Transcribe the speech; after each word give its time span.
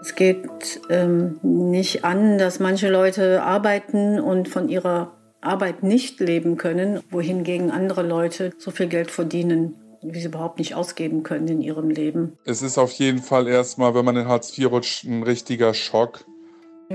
Es 0.00 0.16
geht 0.16 0.80
ähm, 0.90 1.38
nicht 1.42 2.04
an, 2.04 2.38
dass 2.38 2.58
manche 2.58 2.90
Leute 2.90 3.42
arbeiten 3.42 4.18
und 4.18 4.48
von 4.48 4.68
ihrer 4.68 5.12
Arbeit 5.40 5.84
nicht 5.84 6.18
leben 6.18 6.56
können, 6.56 7.00
wohingegen 7.10 7.70
andere 7.70 8.02
Leute 8.02 8.52
so 8.58 8.72
viel 8.72 8.88
Geld 8.88 9.12
verdienen, 9.12 9.76
wie 10.02 10.18
sie 10.18 10.26
überhaupt 10.26 10.58
nicht 10.58 10.74
ausgeben 10.74 11.22
können 11.22 11.46
in 11.46 11.60
ihrem 11.60 11.90
Leben. 11.90 12.36
Es 12.44 12.62
ist 12.62 12.76
auf 12.76 12.90
jeden 12.92 13.22
Fall 13.22 13.46
erstmal, 13.46 13.94
wenn 13.94 14.04
man 14.04 14.16
in 14.16 14.26
Hartz 14.26 14.58
IV 14.58 14.72
rutscht, 14.72 15.04
ein 15.04 15.22
richtiger 15.22 15.74
Schock. 15.74 16.24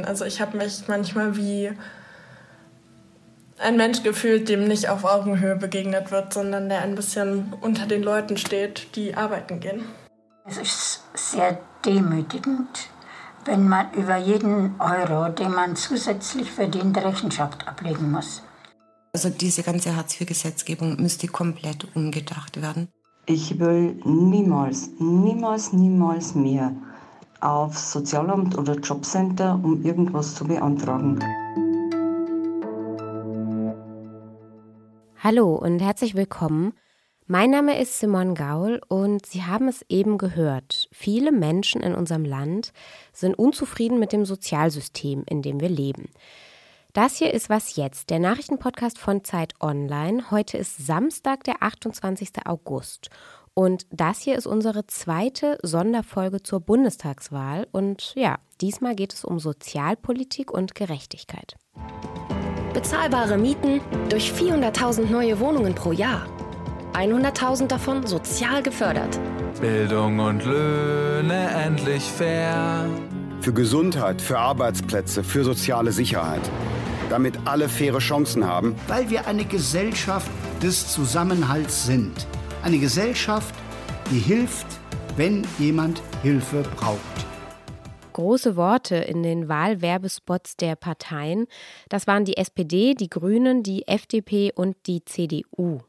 Also 0.03 0.25
ich 0.25 0.41
habe 0.41 0.57
mich 0.57 0.83
manchmal 0.87 1.37
wie 1.37 1.71
ein 3.63 3.77
Mensch 3.77 4.03
gefühlt, 4.03 4.49
dem 4.49 4.67
nicht 4.67 4.89
auf 4.89 5.05
Augenhöhe 5.05 5.55
begegnet 5.55 6.11
wird, 6.11 6.33
sondern 6.33 6.69
der 6.69 6.81
ein 6.81 6.95
bisschen 6.95 7.53
unter 7.61 7.85
den 7.85 8.03
Leuten 8.03 8.37
steht, 8.37 8.95
die 8.95 9.15
arbeiten 9.15 9.59
gehen. 9.59 9.83
Es 10.45 10.57
ist 10.57 11.03
sehr 11.13 11.57
demütigend, 11.85 12.89
wenn 13.45 13.67
man 13.67 13.91
über 13.93 14.17
jeden 14.17 14.75
Euro, 14.79 15.29
den 15.29 15.51
man 15.51 15.75
zusätzlich 15.75 16.51
verdient, 16.51 16.97
Rechenschaft 16.97 17.67
ablegen 17.67 18.11
muss. 18.11 18.43
Also 19.13 19.29
diese 19.29 19.63
ganze 19.63 19.95
Hartz-IV-Gesetzgebung 19.95 20.97
müsste 21.01 21.27
komplett 21.27 21.87
umgedacht 21.95 22.61
werden. 22.61 22.89
Ich 23.25 23.57
will 23.59 23.95
niemals, 24.03 24.89
niemals, 24.99 25.71
niemals 25.71 26.35
mehr 26.35 26.73
aufs 27.39 27.91
Sozialamt 27.91 28.57
oder 28.57 28.75
Jobcenter, 28.75 29.59
um 29.63 29.83
irgendwas 29.83 30.35
zu 30.35 30.45
beantragen. 30.45 31.19
Hallo 35.23 35.55
und 35.55 35.79
herzlich 35.79 36.15
willkommen. 36.15 36.73
Mein 37.27 37.49
Name 37.49 37.79
ist 37.79 37.97
Simon 37.97 38.35
Gaul 38.35 38.81
und 38.89 39.25
Sie 39.25 39.43
haben 39.43 39.69
es 39.69 39.85
eben 39.87 40.17
gehört. 40.17 40.89
Viele 40.91 41.31
Menschen 41.31 41.79
in 41.79 41.95
unserem 41.95 42.25
Land 42.25 42.73
sind 43.13 43.33
unzufrieden 43.39 43.99
mit 43.99 44.11
dem 44.11 44.25
Sozialsystem, 44.25 45.23
in 45.25 45.41
dem 45.41 45.61
wir 45.61 45.69
leben. 45.69 46.09
Das 46.91 47.15
hier 47.15 47.33
ist 47.33 47.49
Was 47.49 47.77
Jetzt, 47.77 48.09
der 48.09 48.19
Nachrichtenpodcast 48.19 48.99
von 48.99 49.23
Zeit 49.23 49.53
Online. 49.61 50.29
Heute 50.29 50.57
ist 50.57 50.85
Samstag, 50.85 51.45
der 51.45 51.63
28. 51.63 52.45
August. 52.45 53.09
Und 53.53 53.85
das 53.91 54.19
hier 54.19 54.35
ist 54.37 54.45
unsere 54.45 54.87
zweite 54.87 55.57
Sonderfolge 55.63 56.43
zur 56.43 56.59
Bundestagswahl. 56.59 57.65
Und 57.71 58.11
ja, 58.17 58.39
diesmal 58.59 58.93
geht 58.93 59.13
es 59.13 59.23
um 59.23 59.39
Sozialpolitik 59.39 60.51
und 60.51 60.75
Gerechtigkeit. 60.75 61.55
Bezahlbare 62.73 63.37
Mieten 63.37 63.81
durch 64.09 64.31
400.000 64.31 65.09
neue 65.09 65.39
Wohnungen 65.39 65.75
pro 65.75 65.91
Jahr. 65.91 66.25
100.000 66.93 67.67
davon 67.67 68.05
sozial 68.07 68.63
gefördert. 68.63 69.19
Bildung 69.61 70.19
und 70.19 70.43
Löhne 70.43 71.49
endlich 71.65 72.03
fair. 72.03 72.85
Für 73.41 73.53
Gesundheit, 73.53 74.21
für 74.21 74.39
Arbeitsplätze, 74.39 75.23
für 75.23 75.43
soziale 75.43 75.91
Sicherheit. 75.91 76.41
Damit 77.09 77.37
alle 77.45 77.69
faire 77.69 77.99
Chancen 77.99 78.47
haben. 78.47 78.75
Weil 78.87 79.09
wir 79.09 79.27
eine 79.27 79.45
Gesellschaft 79.45 80.29
des 80.61 80.91
Zusammenhalts 80.91 81.85
sind. 81.85 82.27
Eine 82.63 82.79
Gesellschaft, 82.79 83.53
die 84.09 84.19
hilft, 84.19 84.67
wenn 85.15 85.45
jemand 85.59 86.01
Hilfe 86.23 86.63
braucht 86.75 87.12
große 88.13 88.55
Worte 88.55 88.95
in 88.95 89.23
den 89.23 89.49
Wahlwerbespots 89.49 90.55
der 90.55 90.75
Parteien. 90.75 91.47
Das 91.89 92.07
waren 92.07 92.25
die 92.25 92.37
SPD, 92.37 92.93
die 92.93 93.09
Grünen, 93.09 93.63
die 93.63 93.87
FDP 93.87 94.51
und 94.53 94.77
die 94.87 95.03
CDU. 95.03 95.79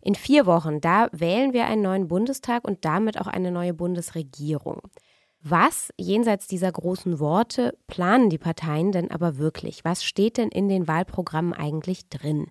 In 0.00 0.14
vier 0.16 0.46
Wochen, 0.46 0.80
da 0.80 1.08
wählen 1.12 1.52
wir 1.52 1.66
einen 1.66 1.82
neuen 1.82 2.08
Bundestag 2.08 2.66
und 2.66 2.84
damit 2.84 3.20
auch 3.20 3.28
eine 3.28 3.52
neue 3.52 3.72
Bundesregierung. 3.72 4.82
Was 5.44 5.92
jenseits 5.96 6.46
dieser 6.46 6.70
großen 6.70 7.18
Worte 7.18 7.76
planen 7.88 8.30
die 8.30 8.38
Parteien 8.38 8.92
denn 8.92 9.10
aber 9.10 9.38
wirklich? 9.38 9.84
Was 9.84 10.04
steht 10.04 10.38
denn 10.38 10.50
in 10.50 10.68
den 10.68 10.86
Wahlprogrammen 10.86 11.52
eigentlich 11.52 12.08
drin? 12.08 12.46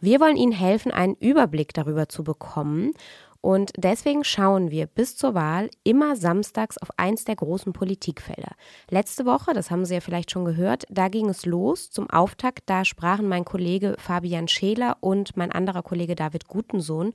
Wir 0.00 0.20
wollen 0.20 0.36
Ihnen 0.36 0.52
helfen, 0.52 0.92
einen 0.92 1.14
Überblick 1.16 1.74
darüber 1.74 2.08
zu 2.08 2.24
bekommen 2.24 2.92
und 3.40 3.72
deswegen 3.76 4.22
schauen 4.22 4.70
wir 4.70 4.86
bis 4.86 5.16
zur 5.16 5.34
Wahl 5.34 5.70
immer 5.82 6.14
samstags 6.14 6.76
auf 6.76 6.90
eins 6.98 7.24
der 7.24 7.36
großen 7.36 7.72
Politikfelder. 7.72 8.52
Letzte 8.90 9.24
Woche, 9.24 9.54
das 9.54 9.70
haben 9.70 9.86
Sie 9.86 9.94
ja 9.94 10.00
vielleicht 10.00 10.30
schon 10.30 10.44
gehört, 10.44 10.84
da 10.90 11.08
ging 11.08 11.28
es 11.28 11.46
los 11.46 11.90
zum 11.90 12.10
Auftakt. 12.10 12.64
Da 12.66 12.84
sprachen 12.84 13.28
mein 13.28 13.46
Kollege 13.46 13.96
Fabian 13.98 14.48
Scheler 14.48 14.98
und 15.00 15.36
mein 15.36 15.52
anderer 15.52 15.82
Kollege 15.82 16.14
David 16.14 16.48
Gutensohn 16.48 17.14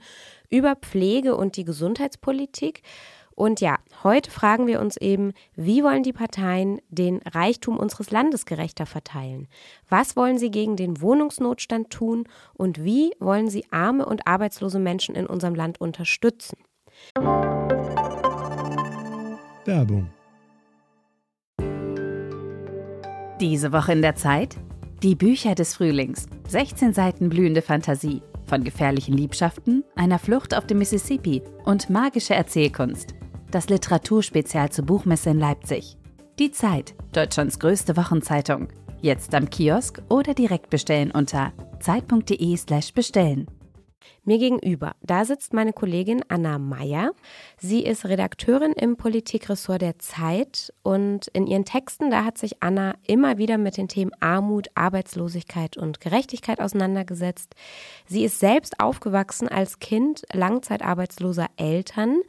über 0.50 0.76
Pflege 0.76 1.36
und 1.36 1.58
die 1.58 1.64
Gesundheitspolitik. 1.64 2.82
Und 3.36 3.60
ja, 3.60 3.78
heute 4.04 4.32
fragen 4.32 4.66
wir 4.66 4.80
uns 4.80 4.96
eben, 4.96 5.34
wie 5.56 5.84
wollen 5.84 6.04
die 6.04 6.14
Parteien 6.14 6.80
den 6.88 7.18
Reichtum 7.18 7.78
unseres 7.78 8.10
Landes 8.10 8.46
gerechter 8.46 8.86
verteilen? 8.86 9.50
Was 9.90 10.16
wollen 10.16 10.38
sie 10.38 10.50
gegen 10.50 10.78
den 10.78 11.02
Wohnungsnotstand 11.02 11.90
tun? 11.90 12.24
Und 12.54 12.84
wie 12.86 13.12
wollen 13.20 13.50
sie 13.50 13.66
arme 13.72 14.06
und 14.06 14.26
arbeitslose 14.26 14.80
Menschen 14.80 15.16
in 15.16 15.28
unserem 15.28 15.54
Land 15.54 15.82
unterstützen? 15.82 16.58
Werbung. 19.66 20.10
Diese 23.42 23.74
Woche 23.74 23.92
in 23.92 24.02
der 24.02 24.16
Zeit? 24.16 24.56
Die 25.04 25.16
Bücher 25.16 25.56
des 25.56 25.76
Frühlings. 25.76 26.28
16 26.48 26.94
Seiten 26.94 27.28
blühende 27.28 27.62
Fantasie. 27.62 28.22
Von 28.46 28.64
gefährlichen 28.64 29.18
Liebschaften, 29.18 29.84
einer 29.96 30.20
Flucht 30.20 30.56
auf 30.56 30.68
dem 30.68 30.78
Mississippi 30.78 31.42
und 31.66 31.90
magische 31.90 32.36
Erzählkunst 32.36 33.16
das 33.56 33.70
Literaturspezial 33.70 34.70
zur 34.70 34.86
Buchmesse 34.86 35.30
in 35.30 35.40
Leipzig. 35.40 35.96
Die 36.40 36.52
Zeit, 36.52 36.94
Deutschlands 37.14 37.58
größte 37.58 37.96
Wochenzeitung. 37.96 38.68
Jetzt 39.00 39.34
am 39.34 39.50
Kiosk 39.50 40.02
oder 40.10 40.34
direkt 40.34 40.70
bestellen 40.70 41.10
unter 41.12 41.54
zeit.de/slash 41.80 42.94
bestellen. 42.94 43.48
Mir 44.26 44.40
gegenüber, 44.40 44.96
da 45.02 45.24
sitzt 45.24 45.54
meine 45.54 45.72
Kollegin 45.72 46.22
Anna 46.28 46.60
Meyer. 46.60 47.14
Sie 47.58 47.86
ist 47.86 48.06
Redakteurin 48.06 48.74
im 48.74 48.98
Politikressort 48.98 49.82
der 49.82 50.00
Zeit 50.00 50.74
und 50.84 51.28
in 51.28 51.48
ihren 51.48 51.64
Texten, 51.64 52.12
da 52.12 52.26
hat 52.26 52.38
sich 52.38 52.62
Anna 52.62 52.96
immer 53.08 53.38
wieder 53.38 53.58
mit 53.58 53.78
den 53.78 53.88
Themen 53.88 54.12
Armut, 54.20 54.68
Arbeitslosigkeit 54.76 55.78
und 55.78 56.02
Gerechtigkeit 56.02 56.60
auseinandergesetzt. 56.60 57.56
Sie 58.06 58.26
ist 58.26 58.42
selbst 58.42 58.82
aufgewachsen 58.82 59.48
als 59.48 59.80
Kind 59.80 60.24
langzeitarbeitsloser 60.34 61.48
Eltern. 61.56 62.22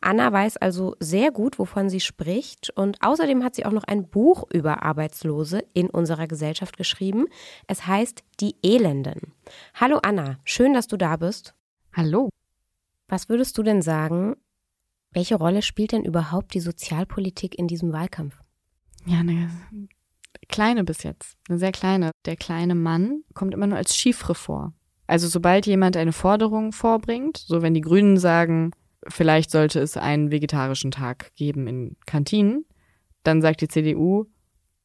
Anna 0.00 0.32
weiß 0.32 0.58
also 0.58 0.94
sehr 1.00 1.30
gut, 1.30 1.58
wovon 1.58 1.88
sie 1.88 2.00
spricht 2.00 2.70
und 2.70 2.98
außerdem 3.02 3.42
hat 3.42 3.54
sie 3.54 3.64
auch 3.64 3.72
noch 3.72 3.84
ein 3.84 4.08
Buch 4.08 4.44
über 4.52 4.82
Arbeitslose 4.82 5.64
in 5.74 5.88
unserer 5.88 6.26
Gesellschaft 6.26 6.76
geschrieben. 6.76 7.26
Es 7.66 7.86
heißt 7.86 8.22
Die 8.40 8.56
Elenden. 8.62 9.32
Hallo 9.74 9.98
Anna, 10.02 10.38
schön, 10.44 10.74
dass 10.74 10.86
du 10.86 10.96
da 10.96 11.16
bist. 11.16 11.54
Hallo. 11.92 12.28
Was 13.08 13.28
würdest 13.28 13.56
du 13.56 13.62
denn 13.62 13.82
sagen, 13.82 14.36
welche 15.12 15.36
Rolle 15.36 15.62
spielt 15.62 15.92
denn 15.92 16.04
überhaupt 16.04 16.52
die 16.54 16.60
Sozialpolitik 16.60 17.58
in 17.58 17.68
diesem 17.68 17.92
Wahlkampf? 17.92 18.38
Ja, 19.06 19.20
eine 19.20 19.50
kleine 20.48 20.84
bis 20.84 21.04
jetzt, 21.04 21.36
eine 21.48 21.58
sehr 21.58 21.72
kleine. 21.72 22.10
Der 22.26 22.36
kleine 22.36 22.74
Mann 22.74 23.22
kommt 23.32 23.54
immer 23.54 23.66
nur 23.66 23.78
als 23.78 23.96
Chiffre 23.96 24.34
vor. 24.34 24.74
Also 25.06 25.28
sobald 25.28 25.66
jemand 25.66 25.96
eine 25.96 26.12
Forderung 26.12 26.72
vorbringt, 26.72 27.38
so 27.38 27.62
wenn 27.62 27.74
die 27.74 27.80
Grünen 27.80 28.18
sagen, 28.18 28.72
vielleicht 29.08 29.50
sollte 29.50 29.80
es 29.80 29.96
einen 29.96 30.30
vegetarischen 30.30 30.90
Tag 30.90 31.34
geben 31.36 31.66
in 31.66 31.96
Kantinen. 32.06 32.64
Dann 33.22 33.42
sagt 33.42 33.60
die 33.60 33.68
CDU, 33.68 34.26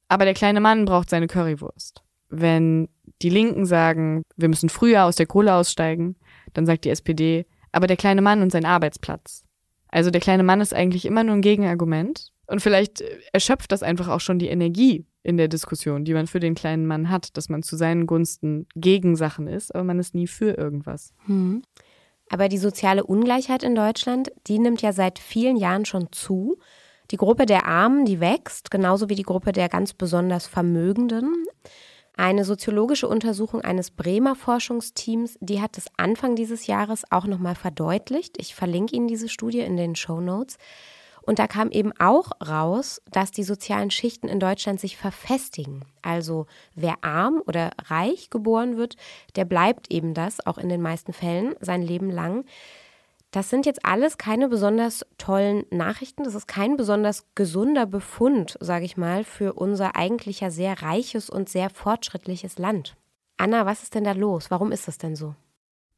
aber 0.07 0.25
der 0.25 0.33
kleine 0.33 0.61
Mann 0.61 0.85
braucht 0.85 1.09
seine 1.09 1.27
Currywurst. 1.27 2.03
Wenn 2.29 2.89
die 3.21 3.29
Linken 3.29 3.65
sagen, 3.65 4.23
wir 4.35 4.49
müssen 4.49 4.69
früher 4.69 5.05
aus 5.05 5.15
der 5.15 5.25
Kohle 5.25 5.53
aussteigen, 5.53 6.15
dann 6.53 6.65
sagt 6.65 6.85
die 6.85 6.89
SPD, 6.89 7.45
aber 7.71 7.87
der 7.87 7.97
kleine 7.97 8.21
Mann 8.21 8.41
und 8.41 8.51
sein 8.51 8.65
Arbeitsplatz. 8.65 9.44
Also 9.88 10.09
der 10.09 10.21
kleine 10.21 10.44
Mann 10.44 10.62
ist 10.62 10.74
eigentlich 10.74 11.06
immer 11.06 11.24
nur 11.24 11.35
ein 11.35 11.41
Gegenargument. 11.41 12.31
Und 12.47 12.62
vielleicht 12.62 13.01
erschöpft 13.31 13.71
das 13.71 13.83
einfach 13.83 14.09
auch 14.09 14.19
schon 14.19 14.39
die 14.39 14.50
Energie 14.50 15.06
in 15.24 15.38
der 15.38 15.47
Diskussion, 15.47 16.03
die 16.03 16.13
man 16.13 16.27
für 16.27 16.41
den 16.41 16.56
kleinen 16.56 16.85
Mann 16.85 17.09
hat, 17.09 17.38
dass 17.38 17.47
man 17.47 17.63
zu 17.63 17.77
seinen 17.77 18.07
Gunsten 18.07 18.67
gegen 18.75 19.15
Sachen 19.15 19.47
ist, 19.47 19.74
aber 19.74 19.83
man 19.85 20.00
ist 20.00 20.15
nie 20.15 20.27
für 20.27 20.57
irgendwas. 20.57 21.13
Hm. 21.27 21.62
Aber 22.31 22.48
die 22.48 22.57
soziale 22.57 23.04
Ungleichheit 23.04 23.62
in 23.62 23.75
Deutschland, 23.75 24.31
die 24.48 24.57
nimmt 24.57 24.81
ja 24.81 24.94
seit 24.94 25.19
vielen 25.19 25.57
Jahren 25.57 25.83
schon 25.83 26.13
zu. 26.13 26.57
Die 27.12 27.18
Gruppe 27.18 27.45
der 27.45 27.66
Armen, 27.66 28.06
die 28.06 28.22
wächst, 28.22 28.72
genauso 28.72 29.10
wie 29.10 29.16
die 29.16 29.24
Gruppe 29.24 29.51
der 29.51 29.68
ganz 29.68 29.92
besonders 29.94 30.48
Vermögenden. 30.48 31.45
Eine 32.16 32.45
soziologische 32.45 33.10
Untersuchung 33.10 33.60
eines 33.60 33.92
Bremer 33.92 34.36
Forschungsteams, 34.36 35.38
die 35.42 35.62
hat 35.62 35.78
es 35.78 35.88
Anfang 35.98 36.38
dieses 36.38 36.68
Jahres 36.68 37.04
auch 37.12 37.25
nochmal 37.25 37.56
verdeutlicht. 37.56 38.38
Ich 38.39 38.56
verlinke 38.56 38.95
Ihnen 38.95 39.10
diese 39.10 39.27
Studie 39.27 39.60
in 39.60 39.75
den 39.75 39.98
Show 39.98 40.22
Notes. 40.22 40.57
Und 41.23 41.39
da 41.39 41.47
kam 41.47 41.69
eben 41.69 41.91
auch 42.00 42.31
raus, 42.45 43.01
dass 43.12 43.31
die 43.31 43.44
sozialen 43.44 43.91
Schichten 43.91 44.27
in 44.27 44.39
Deutschland 44.39 44.79
sich 44.79 44.97
verfestigen. 44.97 45.85
Also 46.01 46.47
wer 46.75 47.03
arm 47.03 47.41
oder 47.45 47.71
reich 47.85 48.29
geboren 48.29 48.77
wird, 48.77 48.95
der 49.35 49.45
bleibt 49.45 49.91
eben 49.91 50.13
das, 50.13 50.45
auch 50.45 50.57
in 50.57 50.69
den 50.69 50.81
meisten 50.81 51.13
Fällen, 51.13 51.56
sein 51.59 51.83
Leben 51.83 52.09
lang. 52.09 52.45
Das 53.29 53.50
sind 53.50 53.65
jetzt 53.65 53.85
alles 53.85 54.18
keine 54.18 54.50
besonders 54.50 55.06
tollen 55.18 55.63
Nachrichten. 55.69 56.23
Das 56.23 56.35
ist 56.35 56.47
kein 56.47 56.75
besonders 56.75 57.25
gesunder 57.33 57.85
Befund, 57.85 58.57
sage 58.59 58.83
ich 58.83 58.97
mal, 58.97 59.24
für 59.24 59.53
unser 59.53 59.95
eigentlich 59.95 60.44
sehr 60.50 60.81
reiches 60.81 61.29
und 61.29 61.47
sehr 61.47 61.69
fortschrittliches 61.69 62.57
Land. 62.57 62.97
Anna, 63.38 63.65
was 63.65 63.83
ist 63.83 63.95
denn 63.95 64.03
da 64.03 64.12
los? 64.12 64.51
Warum 64.51 64.71
ist 64.71 64.88
das 64.88 64.97
denn 64.97 65.15
so? 65.15 65.33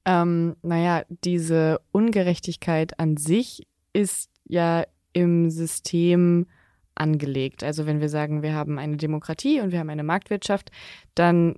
Ähm, 0.05 0.55
naja, 0.61 1.03
diese 1.23 1.81
Ungerechtigkeit 1.91 2.99
an 2.99 3.17
sich 3.17 3.67
ist 3.93 4.29
ja 4.45 4.83
im 5.13 5.49
System 5.49 6.47
angelegt. 6.95 7.63
Also 7.63 7.85
wenn 7.85 8.01
wir 8.01 8.09
sagen, 8.09 8.43
wir 8.43 8.53
haben 8.53 8.77
eine 8.77 8.97
Demokratie 8.97 9.61
und 9.61 9.71
wir 9.71 9.79
haben 9.79 9.89
eine 9.89 10.03
Marktwirtschaft, 10.03 10.71
dann 11.15 11.55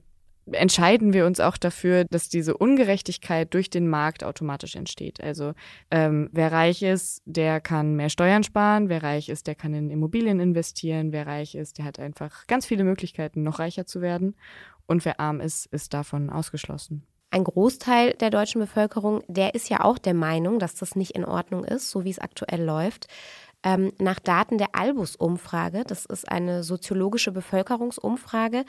entscheiden 0.52 1.14
wir 1.14 1.26
uns 1.26 1.40
auch 1.40 1.58
dafür, 1.58 2.06
dass 2.06 2.30
diese 2.30 2.56
Ungerechtigkeit 2.56 3.54
durch 3.54 3.70
den 3.70 3.88
Markt 3.88 4.24
automatisch 4.24 4.76
entsteht. 4.76 5.22
Also 5.22 5.54
ähm, 5.90 6.30
wer 6.32 6.52
reich 6.52 6.84
ist, 6.84 7.22
der 7.26 7.60
kann 7.60 7.96
mehr 7.96 8.10
Steuern 8.10 8.44
sparen, 8.44 8.90
wer 8.90 9.02
reich 9.02 9.30
ist, 9.30 9.48
der 9.48 9.56
kann 9.56 9.74
in 9.74 9.90
Immobilien 9.90 10.40
investieren, 10.40 11.12
wer 11.12 11.26
reich 11.26 11.56
ist, 11.56 11.80
der 11.80 11.86
hat 11.86 12.00
einfach 12.00 12.46
ganz 12.48 12.66
viele 12.66 12.84
Möglichkeiten, 12.84 13.44
noch 13.44 13.60
reicher 13.60 13.86
zu 13.86 14.02
werden. 14.02 14.36
Und 14.88 15.04
wer 15.04 15.20
arm 15.20 15.42
ist, 15.42 15.66
ist 15.68 15.96
davon 15.96 16.30
ausgeschlossen. 16.30 17.04
Ein 17.32 17.44
Großteil 17.44 18.14
der 18.14 18.30
deutschen 18.30 18.62
Bevölkerung, 18.62 19.24
der 19.28 19.56
ist 19.56 19.70
ja 19.70 19.84
auch 19.84 19.98
der 19.98 20.14
Meinung, 20.14 20.60
dass 20.60 20.76
das 20.76 20.96
nicht 20.96 21.12
in 21.12 21.26
Ordnung 21.26 21.66
ist, 21.66 21.90
so 21.90 22.06
wie 22.06 22.12
es 22.12 22.20
aktuell 22.20 22.64
läuft. 22.64 23.08
Ähm, 23.66 23.92
nach 23.98 24.20
Daten 24.20 24.60
der 24.60 24.76
Albus-Umfrage, 24.76 25.84
das 25.88 26.06
ist 26.06 26.32
eine 26.32 26.64
soziologische 26.64 27.32
Bevölkerungsumfrage, 27.32 28.64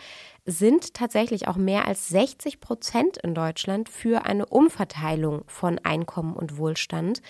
sind 0.47 0.95
tatsächlich 0.95 1.49
auch 1.49 1.57
mehr 1.57 1.87
als 1.87 2.09
60 2.09 2.61
Prozent 2.61 3.19
in 3.19 3.35
Deutschland 3.35 3.91
für 3.91 4.25
eine 4.25 4.47
Umverteilung 4.47 5.43
von 5.47 5.79
Einkommen 5.81 6.35
und 6.35 6.57
Wohlstand. 6.57 7.21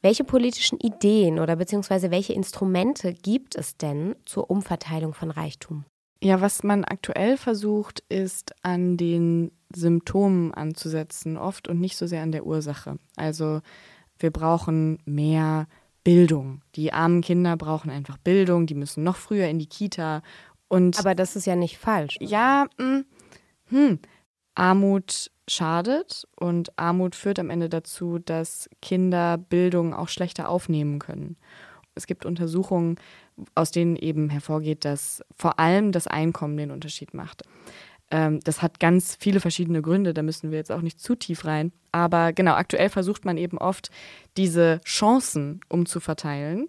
Welche 0.00 0.24
politischen 0.24 0.80
Ideen 0.80 1.38
oder 1.38 1.54
beziehungsweise 1.54 2.10
welche 2.10 2.32
Instrumente 2.32 3.14
gibt 3.14 3.54
es 3.54 3.76
denn 3.76 4.16
zur 4.24 4.50
Umverteilung 4.50 5.14
von 5.14 5.30
Reichtum? 5.30 5.84
Ja, 6.20 6.40
was 6.40 6.64
man 6.64 6.84
aktuell 6.84 7.36
versucht, 7.36 8.02
ist 8.08 8.52
an 8.62 8.96
den 8.96 9.52
Symptomen 9.72 10.52
anzusetzen, 10.52 11.36
oft 11.36 11.68
und 11.68 11.80
nicht 11.80 11.96
so 11.96 12.08
sehr 12.08 12.22
an 12.22 12.32
der 12.32 12.46
Ursache. 12.46 12.98
Also 13.14 13.60
wir 14.18 14.32
brauchen 14.32 14.98
mehr 15.04 15.68
Bildung. 16.04 16.62
Die 16.74 16.92
armen 16.92 17.20
Kinder 17.20 17.56
brauchen 17.56 17.90
einfach 17.90 18.18
Bildung, 18.18 18.66
die 18.66 18.74
müssen 18.74 19.04
noch 19.04 19.16
früher 19.16 19.46
in 19.48 19.58
die 19.58 19.68
Kita. 19.68 20.22
Und 20.68 20.98
Aber 20.98 21.14
das 21.14 21.36
ist 21.36 21.46
ja 21.46 21.56
nicht 21.56 21.78
falsch. 21.78 22.16
Ja, 22.20 22.66
mh, 22.78 22.86
hm, 22.86 23.04
hm. 23.66 23.98
Armut 24.54 25.30
schadet 25.48 26.26
und 26.38 26.78
Armut 26.78 27.14
führt 27.14 27.38
am 27.38 27.50
Ende 27.50 27.68
dazu, 27.68 28.18
dass 28.18 28.68
Kinder 28.80 29.38
Bildung 29.38 29.94
auch 29.94 30.08
schlechter 30.08 30.48
aufnehmen 30.48 30.98
können. 30.98 31.36
Es 31.94 32.06
gibt 32.06 32.24
Untersuchungen, 32.24 32.96
aus 33.54 33.70
denen 33.70 33.96
eben 33.96 34.30
hervorgeht, 34.30 34.84
dass 34.84 35.22
vor 35.36 35.58
allem 35.58 35.92
das 35.92 36.06
Einkommen 36.06 36.56
den 36.56 36.70
Unterschied 36.70 37.14
macht. 37.14 37.42
Ähm, 38.12 38.40
das 38.44 38.62
hat 38.62 38.78
ganz 38.78 39.16
viele 39.18 39.40
verschiedene 39.40 39.82
Gründe, 39.82 40.14
da 40.14 40.22
müssen 40.22 40.50
wir 40.50 40.58
jetzt 40.58 40.70
auch 40.70 40.82
nicht 40.82 41.00
zu 41.00 41.16
tief 41.16 41.46
rein. 41.46 41.72
Aber 41.90 42.32
genau, 42.32 42.52
aktuell 42.52 42.90
versucht 42.90 43.24
man 43.24 43.38
eben 43.38 43.58
oft, 43.58 43.90
diese 44.36 44.80
Chancen 44.84 45.60
umzuverteilen 45.68 46.68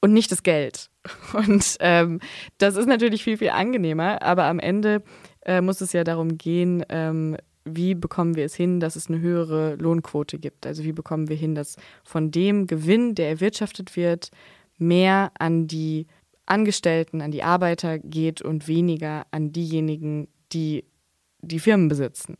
und 0.00 0.12
nicht 0.12 0.30
das 0.30 0.42
Geld. 0.42 0.90
Und 1.32 1.78
ähm, 1.80 2.20
das 2.58 2.76
ist 2.76 2.86
natürlich 2.86 3.24
viel, 3.24 3.38
viel 3.38 3.50
angenehmer, 3.50 4.20
aber 4.22 4.44
am 4.44 4.58
Ende 4.58 5.02
äh, 5.46 5.62
muss 5.62 5.80
es 5.80 5.94
ja 5.94 6.04
darum 6.04 6.36
gehen, 6.36 6.84
ähm, 6.90 7.38
wie 7.64 7.94
bekommen 7.94 8.36
wir 8.36 8.44
es 8.44 8.54
hin, 8.54 8.80
dass 8.80 8.96
es 8.96 9.08
eine 9.08 9.20
höhere 9.20 9.76
Lohnquote 9.76 10.38
gibt? 10.38 10.66
Also 10.66 10.84
wie 10.84 10.92
bekommen 10.92 11.28
wir 11.28 11.36
hin, 11.36 11.54
dass 11.54 11.76
von 12.04 12.30
dem 12.30 12.66
Gewinn, 12.66 13.14
der 13.14 13.28
erwirtschaftet 13.30 13.96
wird, 13.96 14.30
mehr 14.76 15.32
an 15.38 15.66
die 15.66 16.06
Angestellten, 16.44 17.22
an 17.22 17.30
die 17.30 17.42
Arbeiter 17.42 17.98
geht 17.98 18.42
und 18.42 18.68
weniger 18.68 19.26
an 19.30 19.52
diejenigen, 19.52 20.28
die 20.52 20.84
die 21.42 21.58
Firmen 21.58 21.88
besitzen. 21.88 22.36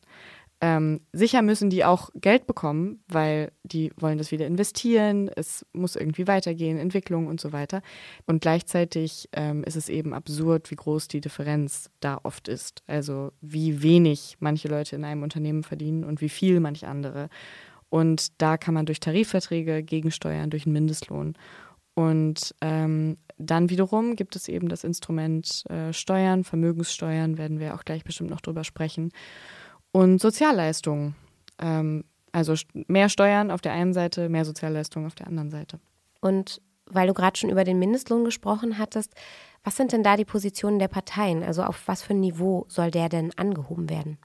Ähm, 0.62 1.00
sicher 1.14 1.40
müssen 1.40 1.70
die 1.70 1.86
auch 1.86 2.10
Geld 2.14 2.46
bekommen, 2.46 3.02
weil 3.08 3.50
die 3.62 3.92
wollen 3.96 4.18
das 4.18 4.30
wieder 4.30 4.46
investieren, 4.46 5.30
es 5.34 5.64
muss 5.72 5.96
irgendwie 5.96 6.26
weitergehen, 6.26 6.76
Entwicklung 6.76 7.28
und 7.28 7.40
so 7.40 7.52
weiter. 7.52 7.80
Und 8.26 8.42
gleichzeitig 8.42 9.30
ähm, 9.32 9.64
ist 9.64 9.76
es 9.76 9.88
eben 9.88 10.12
absurd, 10.12 10.70
wie 10.70 10.76
groß 10.76 11.08
die 11.08 11.22
Differenz 11.22 11.90
da 12.00 12.20
oft 12.24 12.46
ist. 12.46 12.82
Also 12.86 13.32
wie 13.40 13.82
wenig 13.82 14.36
manche 14.38 14.68
Leute 14.68 14.96
in 14.96 15.04
einem 15.04 15.22
Unternehmen 15.22 15.62
verdienen 15.62 16.04
und 16.04 16.20
wie 16.20 16.28
viel 16.28 16.60
manche 16.60 16.88
andere. 16.88 17.30
Und 17.88 18.40
da 18.42 18.58
kann 18.58 18.74
man 18.74 18.84
durch 18.84 19.00
Tarifverträge 19.00 19.82
gegensteuern, 19.82 20.50
durch 20.50 20.66
einen 20.66 20.74
Mindestlohn. 20.74 21.36
Und 21.94 22.54
ähm, 22.60 23.16
dann 23.40 23.70
wiederum 23.70 24.16
gibt 24.16 24.36
es 24.36 24.48
eben 24.48 24.68
das 24.68 24.84
Instrument 24.84 25.64
äh, 25.70 25.92
Steuern, 25.92 26.44
Vermögenssteuern, 26.44 27.38
werden 27.38 27.58
wir 27.58 27.74
auch 27.74 27.84
gleich 27.84 28.04
bestimmt 28.04 28.30
noch 28.30 28.40
drüber 28.40 28.64
sprechen. 28.64 29.10
Und 29.92 30.20
Sozialleistungen. 30.20 31.14
Ähm, 31.58 32.04
also 32.32 32.54
mehr 32.86 33.08
Steuern 33.08 33.50
auf 33.50 33.60
der 33.60 33.72
einen 33.72 33.92
Seite, 33.92 34.28
mehr 34.28 34.44
Sozialleistungen 34.44 35.06
auf 35.06 35.14
der 35.14 35.26
anderen 35.26 35.50
Seite. 35.50 35.80
Und 36.20 36.60
weil 36.86 37.06
du 37.06 37.14
gerade 37.14 37.38
schon 37.38 37.50
über 37.50 37.64
den 37.64 37.78
Mindestlohn 37.78 38.24
gesprochen 38.24 38.78
hattest, 38.78 39.14
was 39.64 39.76
sind 39.76 39.92
denn 39.92 40.02
da 40.02 40.16
die 40.16 40.24
Positionen 40.24 40.78
der 40.78 40.88
Parteien? 40.88 41.42
Also 41.42 41.62
auf 41.62 41.86
was 41.86 42.02
für 42.02 42.14
ein 42.14 42.20
Niveau 42.20 42.66
soll 42.68 42.90
der 42.90 43.08
denn 43.08 43.32
angehoben 43.36 43.88
werden? 43.88 44.18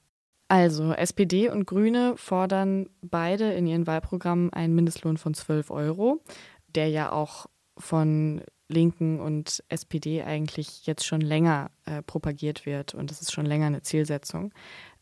Also 0.47 0.93
SPD 0.93 1.49
und 1.49 1.65
Grüne 1.65 2.13
fordern 2.17 2.87
beide 3.01 3.53
in 3.53 3.65
ihren 3.65 3.87
Wahlprogrammen 3.87 4.53
einen 4.53 4.75
Mindestlohn 4.75 5.17
von 5.17 5.33
12 5.33 5.71
Euro, 5.71 6.21
der 6.67 6.89
ja 6.89 7.11
auch 7.11 7.47
von 7.77 8.41
Linken 8.67 9.19
und 9.19 9.63
SPD 9.69 10.23
eigentlich 10.23 10.85
jetzt 10.87 11.05
schon 11.05 11.21
länger 11.21 11.69
äh, 11.85 12.01
propagiert 12.01 12.65
wird 12.65 12.95
und 12.95 13.11
das 13.11 13.21
ist 13.21 13.31
schon 13.31 13.45
länger 13.45 13.67
eine 13.67 13.81
Zielsetzung. 13.81 14.51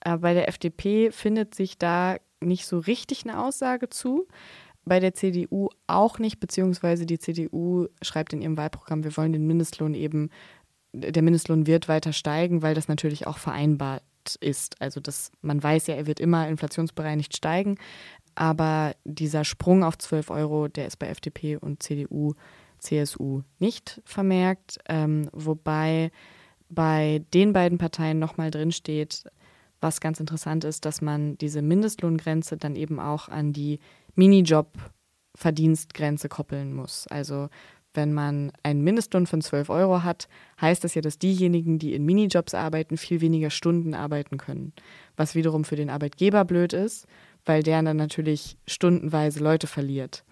Äh, 0.02 0.18
bei 0.18 0.34
der 0.34 0.48
FDP 0.50 1.12
findet 1.12 1.56
sich 1.56 1.78
da 1.78 2.18
nicht 2.42 2.66
so 2.66 2.80
richtig 2.80 3.24
eine 3.24 3.42
Aussage 3.42 3.90
zu. 3.90 4.28
Bei 4.86 5.00
der 5.00 5.14
CDU 5.14 5.70
auch 5.88 6.20
nicht, 6.20 6.42
beziehungsweise 6.42 7.06
die 7.06 7.20
CDU 7.20 7.88
schreibt 8.02 8.34
in 8.34 8.42
ihrem 8.42 8.58
Wahlprogramm, 8.58 9.06
wir 9.06 9.16
wollen 9.16 9.32
den 9.32 9.48
Mindestlohn 9.48 9.94
eben, 9.94 10.30
der 10.92 11.24
Mindestlohn 11.24 11.66
wird 11.66 11.88
weiter 11.88 12.12
steigen, 12.12 12.62
weil 12.62 12.76
das 12.76 12.90
natürlich 12.90 13.26
auch 13.26 13.38
vereinbart 13.38 14.04
ist. 14.42 14.82
Also 14.82 15.00
das, 15.00 15.32
man 15.42 15.64
weiß 15.64 15.88
ja, 15.88 15.96
er 15.96 16.06
wird 16.06 16.20
immer 16.20 16.50
inflationsbereinigt 16.50 17.36
steigen, 17.36 17.78
aber 18.36 18.94
dieser 19.06 19.46
Sprung 19.46 19.86
auf 19.86 19.98
12 19.98 20.30
Euro, 20.32 20.68
der 20.68 20.88
ist 20.88 20.98
bei 20.98 21.08
FDP 21.08 21.56
und 21.56 21.82
CDU 21.82 22.34
CSU 22.84 23.42
nicht 23.60 24.02
vermerkt, 24.06 24.80
ähm, 24.88 25.30
wobei 25.32 26.12
bei 26.70 27.26
den 27.34 27.52
beiden 27.54 27.78
Parteien 27.78 28.20
nochmal 28.20 28.52
drinsteht, 28.52 29.24
was 29.80 30.02
ganz 30.02 30.20
interessant 30.20 30.64
ist, 30.64 30.86
dass 30.86 31.02
man 31.02 31.38
diese 31.38 31.62
Mindestlohngrenze 31.62 32.58
dann 32.58 32.76
eben 32.76 33.00
auch 33.00 33.30
an 33.30 33.54
die 33.54 33.80
Minijob-Verdienstgrenze 34.16 36.30
koppeln 36.30 36.74
muss. 36.74 37.06
Also 37.08 37.50
wenn 37.94 38.14
man 38.14 38.52
einen 38.64 38.84
Mindestlohn 38.84 39.28
von 39.28 39.42
12 39.42 39.70
Euro 39.70 40.04
hat, 40.04 40.28
heißt 40.60 40.84
das 40.84 40.96
ja, 40.96 41.02
dass 41.02 41.20
diejenigen, 41.20 41.80
die 41.80 41.94
in 41.94 42.04
Minijobs 42.06 42.56
arbeiten, 42.56 42.98
viel 42.98 43.22
weniger 43.22 43.52
Stunden 43.52 43.94
arbeiten 43.94 44.38
können. 44.38 44.74
Was 45.16 45.36
wiederum 45.36 45.64
für 45.64 45.76
den 45.76 45.92
Arbeitgeber 45.92 46.44
blöd 46.44 46.74
ist, 46.74 47.06
weil 47.46 47.62
der 47.62 47.84
dann 47.84 47.98
natürlich 47.98 48.58
stundenweise 48.66 49.44
Leute 49.44 49.68
verliert 49.68 50.24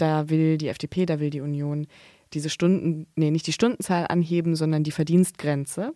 da 0.00 0.28
will 0.28 0.58
die 0.58 0.68
FDP, 0.68 1.06
da 1.06 1.20
will 1.20 1.30
die 1.30 1.40
Union 1.40 1.86
diese 2.32 2.50
Stunden, 2.50 3.06
nee, 3.16 3.30
nicht 3.30 3.46
die 3.46 3.52
Stundenzahl 3.52 4.06
anheben, 4.08 4.54
sondern 4.54 4.84
die 4.84 4.92
Verdienstgrenze. 4.92 5.94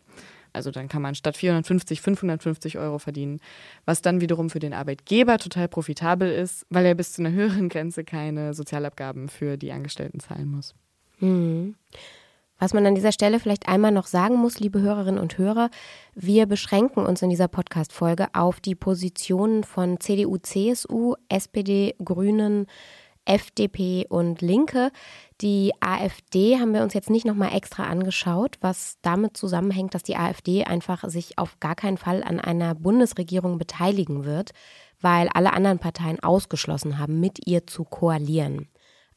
Also 0.52 0.70
dann 0.70 0.88
kann 0.88 1.02
man 1.02 1.14
statt 1.14 1.37
450 1.37 2.00
550 2.00 2.78
Euro 2.78 2.99
verdienen, 2.99 3.40
was 3.84 4.02
dann 4.02 4.20
wiederum 4.20 4.50
für 4.50 4.61
den 4.61 4.73
Arbeitgeber 4.73 5.38
total 5.38 5.68
profitabel 5.68 6.30
ist, 6.30 6.64
weil 6.70 6.87
er 6.87 6.94
bis 6.94 7.12
zu 7.12 7.23
einer 7.23 7.32
höheren 7.32 7.68
Grenze 7.68 8.04
keine 8.04 8.54
Sozialabgaben 8.54 9.28
für 9.28 9.56
die 9.56 9.73
Angestellten 9.73 10.20
zahlen 10.20 10.49
muss. 10.49 10.75
Mhm. 11.18 11.75
Was 12.61 12.73
man 12.73 12.87
an 12.87 12.94
dieser 12.94 13.11
Stelle 13.11 13.40
vielleicht 13.40 13.68
einmal 13.68 13.90
noch 13.90 14.06
sagen 14.06 14.37
muss, 14.37 14.61
liebe 14.61 14.80
Hörerinnen 14.80 15.20
und 15.20 15.38
Hörer, 15.38 15.70
wir 16.14 16.46
beschränken 16.46 17.04
uns 17.04 17.20
in 17.20 17.30
dieser 17.30 17.49
Podcast-Folge 17.49 18.28
auf 18.32 18.61
die 18.61 18.76
Positionen 18.76 19.64
von 19.64 19.99
CDU, 19.99 20.38
CSU, 20.38 21.14
SPD, 21.28 21.96
Grünen, 22.02 22.66
FDP 23.24 24.06
und 24.08 24.40
Linke. 24.40 24.90
Die 25.40 25.72
AfD 25.80 26.58
haben 26.58 26.74
wir 26.74 26.82
uns 26.82 26.94
jetzt 26.94 27.10
nicht 27.10 27.26
nochmal 27.26 27.54
extra 27.54 27.84
angeschaut, 27.84 28.56
was 28.60 28.96
damit 29.02 29.36
zusammenhängt, 29.36 29.94
dass 29.94 30.02
die 30.02 30.16
AfD 30.16 30.64
einfach 30.64 31.08
sich 31.08 31.38
auf 31.38 31.58
gar 31.60 31.74
keinen 31.74 31.98
Fall 31.98 32.22
an 32.22 32.40
einer 32.40 32.74
Bundesregierung 32.74 33.58
beteiligen 33.58 34.24
wird, 34.24 34.52
weil 35.00 35.28
alle 35.28 35.52
anderen 35.52 35.78
Parteien 35.78 36.20
ausgeschlossen 36.20 36.98
haben, 36.98 37.20
mit 37.20 37.46
ihr 37.46 37.66
zu 37.66 37.84
koalieren. 37.84 38.68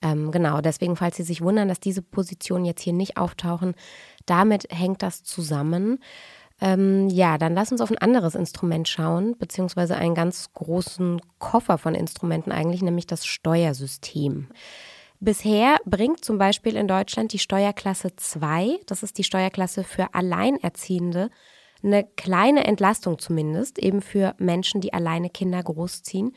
Ähm, 0.02 0.32
genau, 0.32 0.62
deswegen, 0.62 0.96
falls 0.96 1.18
Sie 1.18 1.24
sich 1.24 1.42
wundern, 1.42 1.68
dass 1.68 1.80
diese 1.80 2.02
Positionen 2.02 2.66
jetzt 2.66 2.82
hier 2.82 2.94
nicht 2.94 3.18
auftauchen, 3.18 3.74
damit 4.26 4.68
hängt 4.70 5.02
das 5.02 5.24
zusammen. 5.24 6.00
Ähm, 6.60 7.08
ja, 7.10 7.38
dann 7.38 7.54
lass 7.54 7.72
uns 7.72 7.82
auf 7.82 7.92
ein 7.92 8.00
anderes 8.00 8.34
Instrument 8.34 8.88
schauen, 8.88 9.38
beziehungsweise 9.38 9.96
einen 9.96 10.16
ganz 10.16 10.52
großen 10.54 11.22
Koffer 11.38 11.78
von 11.78 11.94
Instrumenten 11.94 12.52
eigentlich, 12.52 12.82
nämlich 12.82 13.06
das 13.06 13.26
Steuersystem. 13.26 14.48
Bisher 15.20 15.78
bringt 15.86 16.24
zum 16.24 16.38
Beispiel 16.38 16.76
in 16.76 16.88
Deutschland 16.88 17.34
die 17.34 17.40
Steuerklasse 17.40 18.16
2, 18.16 18.80
das 18.86 19.04
ist 19.04 19.18
die 19.18 19.24
Steuerklasse 19.24 19.84
für 19.84 20.14
Alleinerziehende, 20.14 21.30
eine 21.84 22.04
kleine 22.04 22.66
Entlastung 22.66 23.20
zumindest, 23.20 23.78
eben 23.80 24.02
für 24.02 24.36
Menschen, 24.40 24.82
die 24.82 24.94
alleine 24.94 25.30
Kinder 25.30 25.62
großziehen. 25.62 26.36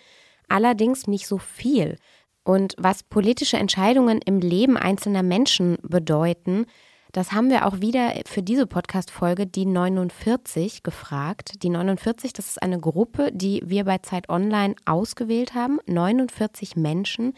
Allerdings 0.49 1.07
nicht 1.07 1.27
so 1.27 1.39
viel. 1.39 1.97
Und 2.43 2.75
was 2.79 3.03
politische 3.03 3.57
Entscheidungen 3.57 4.21
im 4.25 4.41
Leben 4.41 4.77
einzelner 4.77 5.23
Menschen 5.23 5.79
bedeuten, 5.83 6.67
das 7.13 7.33
haben 7.33 7.51
wir 7.51 7.67
auch 7.67 7.81
wieder 7.81 8.13
für 8.27 8.43
diese 8.43 8.67
Podcast-Folge, 8.67 9.47
die 9.47 9.67
49, 9.67 10.83
gefragt. 10.83 11.63
Die 11.63 11.71
49, 11.71 12.33
das 12.33 12.49
ist 12.49 12.63
eine 12.63 12.79
Gruppe, 12.79 13.31
die 13.33 13.63
wir 13.65 13.85
bei 13.85 13.99
Zeit 13.99 14.29
Online 14.29 14.75
ausgewählt 14.85 15.55
haben. 15.55 15.81
49 15.87 16.77
Menschen, 16.77 17.35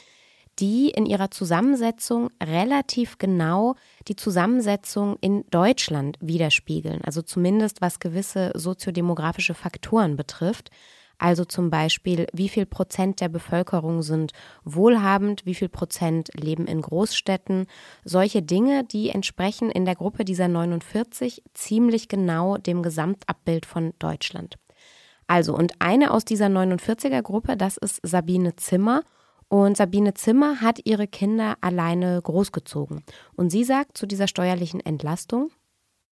die 0.59 0.91
in 0.91 1.07
ihrer 1.07 1.31
Zusammensetzung 1.31 2.31
relativ 2.43 3.17
genau 3.17 3.75
die 4.09 4.17
Zusammensetzung 4.17 5.17
in 5.21 5.45
Deutschland 5.51 6.19
widerspiegeln. 6.21 7.03
Also 7.05 7.23
zumindest 7.23 7.81
was 7.81 8.01
gewisse 8.01 8.53
soziodemografische 8.55 9.55
Faktoren 9.55 10.17
betrifft. 10.17 10.71
Also 11.23 11.45
zum 11.45 11.71
Beispiel, 11.71 12.27
wie 12.33 12.49
viel 12.49 12.67
Prozent 12.67 13.21
der 13.21 13.29
Bevölkerung 13.29 14.03
sind 14.03 14.33
wohlhabend, 14.65 15.47
wie 15.47 15.55
viel 15.55 15.69
Prozent 15.69 16.31
leben 16.35 16.67
in 16.67 16.83
Großstädten. 16.83 17.67
Solche 18.05 18.43
Dinge, 18.43 18.83
die 18.83 19.11
entsprechen 19.11 19.71
in 19.71 19.85
der 19.85 19.95
Gruppe 19.95 20.25
dieser 20.25 20.49
49 20.49 21.45
ziemlich 21.55 22.09
genau 22.09 22.57
dem 22.57 22.83
Gesamtabbild 22.83 23.67
von 23.67 23.93
Deutschland. 24.01 24.59
Also, 25.29 25.55
und 25.55 25.75
eine 25.79 26.11
aus 26.11 26.25
dieser 26.25 26.47
49er 26.47 27.23
Gruppe, 27.23 27.57
das 27.57 27.77
ist 27.77 28.01
Sabine 28.03 28.57
Zimmer. 28.57 29.05
Und 29.47 29.77
Sabine 29.77 30.15
Zimmer 30.15 30.61
hat 30.61 30.81
ihre 30.87 31.07
Kinder 31.07 31.55
alleine 31.61 32.21
großgezogen. 32.21 33.05
Und 33.37 33.51
sie 33.51 33.63
sagt 33.63 33.97
zu 33.97 34.07
dieser 34.07 34.27
steuerlichen 34.27 34.81
Entlastung, 34.81 35.51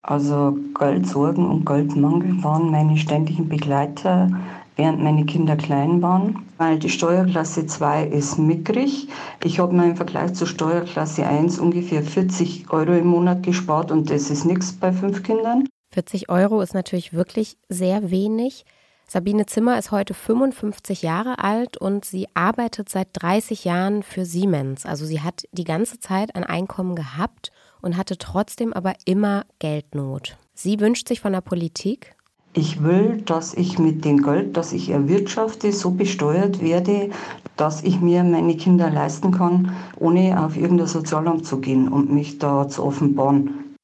also 0.02 0.56
Geldsorgen 0.78 1.46
und 1.46 1.66
Geldmangel 1.66 2.42
waren 2.42 2.70
meine 2.70 2.96
ständigen 2.96 3.50
Begleiter 3.50 4.30
während 4.80 5.02
meine 5.02 5.26
Kinder 5.26 5.56
klein 5.56 6.00
waren, 6.00 6.46
weil 6.56 6.78
die 6.78 6.88
Steuerklasse 6.88 7.66
2 7.66 8.06
ist 8.06 8.38
mickrig. 8.38 9.08
Ich 9.44 9.60
habe 9.60 9.74
mir 9.74 9.84
im 9.84 9.96
Vergleich 9.96 10.32
zur 10.32 10.46
Steuerklasse 10.46 11.26
1 11.26 11.58
ungefähr 11.58 12.02
40 12.02 12.70
Euro 12.70 12.94
im 12.94 13.08
Monat 13.08 13.42
gespart 13.42 13.90
und 13.90 14.08
das 14.08 14.30
ist 14.30 14.46
nichts 14.46 14.72
bei 14.72 14.90
fünf 14.90 15.22
Kindern. 15.22 15.68
40 15.92 16.30
Euro 16.30 16.62
ist 16.62 16.72
natürlich 16.72 17.12
wirklich 17.12 17.58
sehr 17.68 18.10
wenig. 18.10 18.64
Sabine 19.06 19.44
Zimmer 19.44 19.78
ist 19.78 19.90
heute 19.90 20.14
55 20.14 21.02
Jahre 21.02 21.40
alt 21.40 21.76
und 21.76 22.06
sie 22.06 22.28
arbeitet 22.32 22.88
seit 22.88 23.08
30 23.12 23.66
Jahren 23.66 24.02
für 24.02 24.24
Siemens. 24.24 24.86
Also 24.86 25.04
sie 25.04 25.20
hat 25.20 25.42
die 25.52 25.64
ganze 25.64 25.98
Zeit 25.98 26.34
ein 26.34 26.44
Einkommen 26.44 26.96
gehabt 26.96 27.52
und 27.82 27.98
hatte 27.98 28.16
trotzdem 28.16 28.72
aber 28.72 28.94
immer 29.04 29.44
Geldnot. 29.58 30.38
Sie 30.54 30.80
wünscht 30.80 31.06
sich 31.06 31.20
von 31.20 31.34
der 31.34 31.42
Politik 31.42 32.16
ich 32.52 32.82
will, 32.82 33.22
dass 33.22 33.54
ich 33.54 33.78
mit 33.78 34.04
dem 34.04 34.22
Geld, 34.22 34.56
das 34.56 34.72
ich 34.72 34.90
erwirtschafte, 34.90 35.72
so 35.72 35.92
besteuert 35.92 36.60
werde, 36.60 37.10
dass 37.56 37.82
ich 37.82 38.00
mir 38.00 38.24
meine 38.24 38.56
Kinder 38.56 38.90
leisten 38.90 39.30
kann, 39.30 39.76
ohne 39.96 40.44
auf 40.44 40.56
irgendein 40.56 40.88
Sozialamt 40.88 41.46
zu 41.46 41.60
gehen 41.60 41.88
und 41.88 42.12
mich 42.12 42.38
da 42.38 42.68
zu 42.68 42.82
offenbaren. 42.82 43.76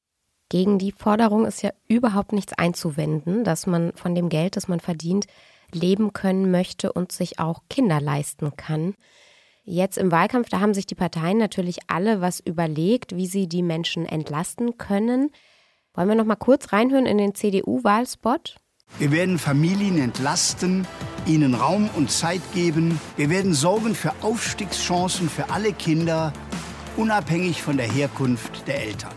Gegen 0.49 0.79
die 0.79 0.91
Forderung 0.91 1.45
ist 1.45 1.61
ja 1.61 1.71
überhaupt 1.87 2.31
nichts 2.31 2.53
einzuwenden, 2.53 3.43
dass 3.43 3.67
man 3.67 3.91
von 3.95 4.15
dem 4.15 4.29
Geld, 4.29 4.55
das 4.55 4.67
man 4.67 4.79
verdient, 4.79 5.27
leben 5.73 6.13
können 6.13 6.51
möchte 6.51 6.93
und 6.93 7.11
sich 7.11 7.39
auch 7.39 7.63
Kinder 7.69 7.99
leisten 7.99 8.55
kann. 8.55 8.95
Jetzt 9.63 9.97
im 9.97 10.13
Wahlkampf, 10.13 10.47
da 10.47 10.61
haben 10.61 10.73
sich 10.73 10.85
die 10.85 10.95
Parteien 10.95 11.37
natürlich 11.37 11.79
alle 11.87 12.21
was 12.21 12.39
überlegt, 12.39 13.17
wie 13.17 13.27
sie 13.27 13.47
die 13.47 13.63
Menschen 13.63 14.05
entlasten 14.05 14.77
können. 14.77 15.29
Wollen 15.97 16.09
wir 16.09 16.15
noch 16.15 16.25
mal 16.25 16.35
kurz 16.35 16.73
reinhören 16.73 17.07
in 17.07 17.17
den 17.17 17.33
CDU-Wahlspot? 17.33 18.57
Wir 18.99 19.11
werden 19.11 19.39
Familien 19.39 19.97
entlasten, 19.97 20.85
ihnen 21.25 21.55
Raum 21.55 21.89
und 21.95 22.11
Zeit 22.11 22.41
geben. 22.53 23.01
Wir 23.15 23.31
werden 23.31 23.55
sorgen 23.55 23.95
für 23.95 24.13
Aufstiegschancen 24.21 25.27
für 25.27 25.49
alle 25.49 25.73
Kinder, 25.73 26.33
unabhängig 26.97 27.63
von 27.63 27.77
der 27.77 27.91
Herkunft 27.91 28.67
der 28.67 28.83
Eltern. 28.83 29.16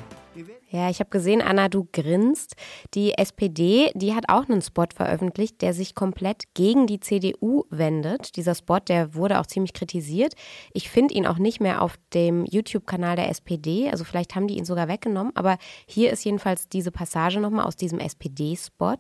Ja, 0.73 0.89
ich 0.89 1.01
habe 1.01 1.11
gesehen, 1.11 1.43
Anna, 1.43 1.69
du 1.69 1.89
grinst. 1.93 2.55
Die 2.95 3.19
SPD, 3.19 3.91
die 3.95 4.15
hat 4.15 4.27
auch 4.29 4.49
einen 4.49 4.63
Spot 4.63 4.87
veröffentlicht, 4.95 5.63
der 5.63 5.75
sich 5.75 5.97
komplett 5.97 6.45
gegen 6.55 6.87
die 6.87 7.01
CDU 7.01 7.65
wendet. 7.71 8.37
Dieser 8.37 8.55
Spot, 8.55 8.79
der 8.79 9.15
wurde 9.15 9.41
auch 9.41 9.47
ziemlich 9.47 9.73
kritisiert. 9.73 10.35
Ich 10.73 10.89
finde 10.89 11.15
ihn 11.15 11.27
auch 11.27 11.39
nicht 11.39 11.61
mehr 11.61 11.83
auf 11.83 11.97
dem 12.15 12.45
YouTube-Kanal 12.45 13.17
der 13.17 13.31
SPD. 13.31 13.91
Also 13.91 14.05
vielleicht 14.05 14.37
haben 14.37 14.47
die 14.47 14.59
ihn 14.59 14.65
sogar 14.65 14.87
weggenommen. 14.87 15.35
Aber 15.35 15.59
hier 15.87 16.13
ist 16.13 16.25
jedenfalls 16.25 16.69
diese 16.69 16.93
Passage 16.93 17.41
nochmal 17.41 17.67
aus 17.67 17.75
diesem 17.75 17.99
SPD-Spot. 17.99 18.95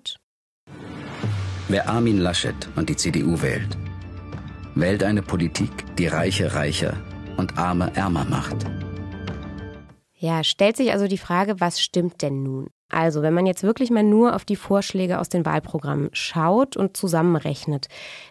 Wer 1.69 1.89
Armin 1.89 2.19
Laschet 2.19 2.69
und 2.75 2.89
die 2.89 2.97
CDU 2.97 3.41
wählt, 3.43 3.79
wählt 4.75 5.05
eine 5.05 5.23
Politik, 5.23 5.71
die 5.97 6.09
Reiche 6.09 6.53
reicher 6.53 6.97
und 7.37 7.59
Arme 7.59 7.93
ärmer 7.95 8.25
macht. 8.25 8.67
Ja, 10.23 10.45
stellt 10.45 10.77
sich 10.77 10.93
also 10.93 11.07
die 11.07 11.17
Frage, 11.17 11.61
was 11.61 11.81
stimmt 11.81 12.21
denn 12.21 12.43
nun? 12.43 12.69
Also, 12.91 13.23
wenn 13.23 13.33
man 13.33 13.47
jetzt 13.47 13.63
wirklich 13.63 13.91
mal 13.91 14.03
nur 14.03 14.35
auf 14.37 14.45
die 14.45 14.57
Vorschläge 14.57 15.19
aus 15.19 15.31
den 15.31 15.47
Wahlprogrammen 15.47 16.11
schaut 16.13 16.77
und 16.77 16.95
zusammenrechnet, 16.95 17.87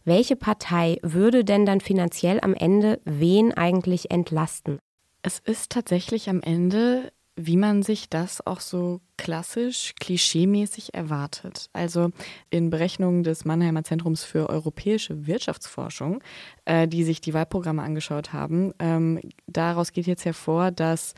welche 0.05 0.35
Partei 0.35 0.99
würde 1.01 1.43
denn 1.43 1.65
dann 1.65 1.81
finanziell 1.81 2.39
am 2.41 2.53
Ende 2.53 3.01
wen 3.05 3.53
eigentlich 3.53 4.11
entlasten? 4.11 4.77
Es 5.23 5.39
ist 5.39 5.71
tatsächlich 5.71 6.29
am 6.29 6.41
Ende, 6.41 7.11
wie 7.35 7.57
man 7.57 7.81
sich 7.81 8.07
das 8.07 8.45
auch 8.45 8.59
so 8.59 9.01
klassisch, 9.17 9.93
klischeemäßig 9.99 10.93
erwartet. 10.93 11.69
Also 11.73 12.11
in 12.51 12.69
Berechnungen 12.69 13.23
des 13.23 13.45
Mannheimer 13.45 13.83
Zentrums 13.83 14.23
für 14.23 14.49
europäische 14.49 15.25
Wirtschaftsforschung, 15.25 16.21
äh, 16.65 16.87
die 16.87 17.03
sich 17.03 17.19
die 17.19 17.33
Wahlprogramme 17.33 17.81
angeschaut 17.81 18.31
haben, 18.31 18.73
ähm, 18.77 19.21
daraus 19.47 19.91
geht 19.91 20.05
jetzt 20.05 20.25
hervor, 20.25 20.71
dass 20.71 21.15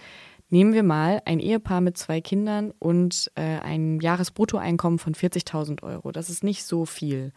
Nehmen 0.51 0.73
wir 0.73 0.83
mal 0.83 1.21
ein 1.23 1.39
Ehepaar 1.39 1.79
mit 1.79 1.97
zwei 1.97 2.19
Kindern 2.19 2.73
und 2.77 3.31
äh, 3.35 3.59
ein 3.59 4.01
Jahresbruttoeinkommen 4.01 4.99
von 4.99 5.15
40.000 5.15 5.81
Euro. 5.81 6.11
Das 6.11 6.29
ist 6.29 6.43
nicht 6.43 6.65
so 6.65 6.85
viel. 6.85 7.31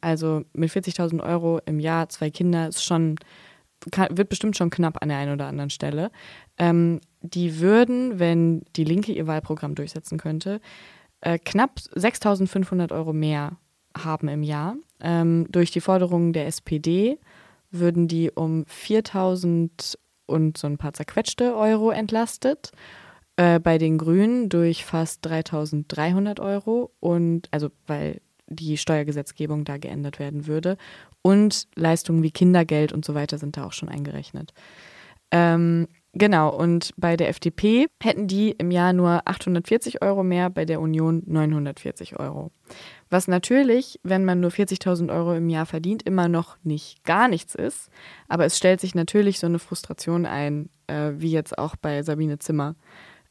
Also 0.00 0.44
mit 0.54 0.70
40.000 0.70 1.22
Euro 1.22 1.60
im 1.66 1.78
Jahr 1.78 2.08
zwei 2.08 2.30
Kinder 2.30 2.68
ist 2.68 2.82
schon, 2.82 3.16
kann, 3.90 4.16
wird 4.16 4.30
bestimmt 4.30 4.56
schon 4.56 4.70
knapp 4.70 5.02
an 5.02 5.10
der 5.10 5.18
einen 5.18 5.34
oder 5.34 5.46
anderen 5.46 5.68
Stelle. 5.68 6.10
Ähm, 6.56 7.00
die 7.20 7.60
würden, 7.60 8.18
wenn 8.18 8.62
die 8.76 8.84
Linke 8.84 9.12
ihr 9.12 9.26
Wahlprogramm 9.26 9.74
durchsetzen 9.74 10.16
könnte, 10.16 10.62
äh, 11.20 11.38
knapp 11.38 11.76
6.500 11.94 12.92
Euro 12.92 13.12
mehr 13.12 13.58
haben 13.94 14.28
im 14.28 14.42
Jahr. 14.42 14.76
Ähm, 15.00 15.46
durch 15.50 15.70
die 15.70 15.82
Forderungen 15.82 16.32
der 16.32 16.46
SPD 16.46 17.18
würden 17.70 18.08
die 18.08 18.30
um 18.30 18.64
4.000 18.64 19.98
und 20.26 20.58
so 20.58 20.66
ein 20.66 20.78
paar 20.78 20.92
zerquetschte 20.92 21.56
Euro 21.56 21.90
entlastet. 21.90 22.72
Äh, 23.36 23.58
bei 23.58 23.78
den 23.78 23.98
Grünen 23.98 24.48
durch 24.48 24.84
fast 24.84 25.24
3300 25.26 26.38
Euro 26.38 26.92
und 27.00 27.48
also 27.50 27.70
weil 27.86 28.20
die 28.46 28.76
Steuergesetzgebung 28.76 29.64
da 29.64 29.78
geändert 29.78 30.18
werden 30.18 30.46
würde. 30.46 30.76
Und 31.22 31.66
Leistungen 31.74 32.22
wie 32.22 32.30
Kindergeld 32.30 32.92
und 32.92 33.04
so 33.04 33.14
weiter 33.14 33.38
sind 33.38 33.56
da 33.56 33.64
auch 33.64 33.72
schon 33.72 33.88
eingerechnet. 33.88 34.52
Ähm, 35.30 35.88
genau, 36.12 36.54
und 36.54 36.92
bei 36.96 37.16
der 37.16 37.28
FDP 37.28 37.86
hätten 38.02 38.28
die 38.28 38.50
im 38.50 38.70
Jahr 38.70 38.92
nur 38.92 39.26
840 39.26 40.02
Euro 40.02 40.22
mehr, 40.22 40.50
bei 40.50 40.64
der 40.64 40.80
Union 40.80 41.22
940 41.26 42.20
Euro. 42.20 42.52
Was 43.14 43.28
natürlich, 43.28 44.00
wenn 44.02 44.24
man 44.24 44.40
nur 44.40 44.50
40.000 44.50 45.08
Euro 45.14 45.34
im 45.34 45.48
Jahr 45.48 45.66
verdient, 45.66 46.02
immer 46.02 46.26
noch 46.26 46.56
nicht 46.64 47.04
gar 47.04 47.28
nichts 47.28 47.54
ist. 47.54 47.88
Aber 48.26 48.44
es 48.44 48.58
stellt 48.58 48.80
sich 48.80 48.96
natürlich 48.96 49.38
so 49.38 49.46
eine 49.46 49.60
Frustration 49.60 50.26
ein, 50.26 50.68
äh, 50.88 51.12
wie 51.14 51.30
jetzt 51.30 51.56
auch 51.56 51.76
bei 51.76 52.02
Sabine 52.02 52.40
Zimmer, 52.40 52.74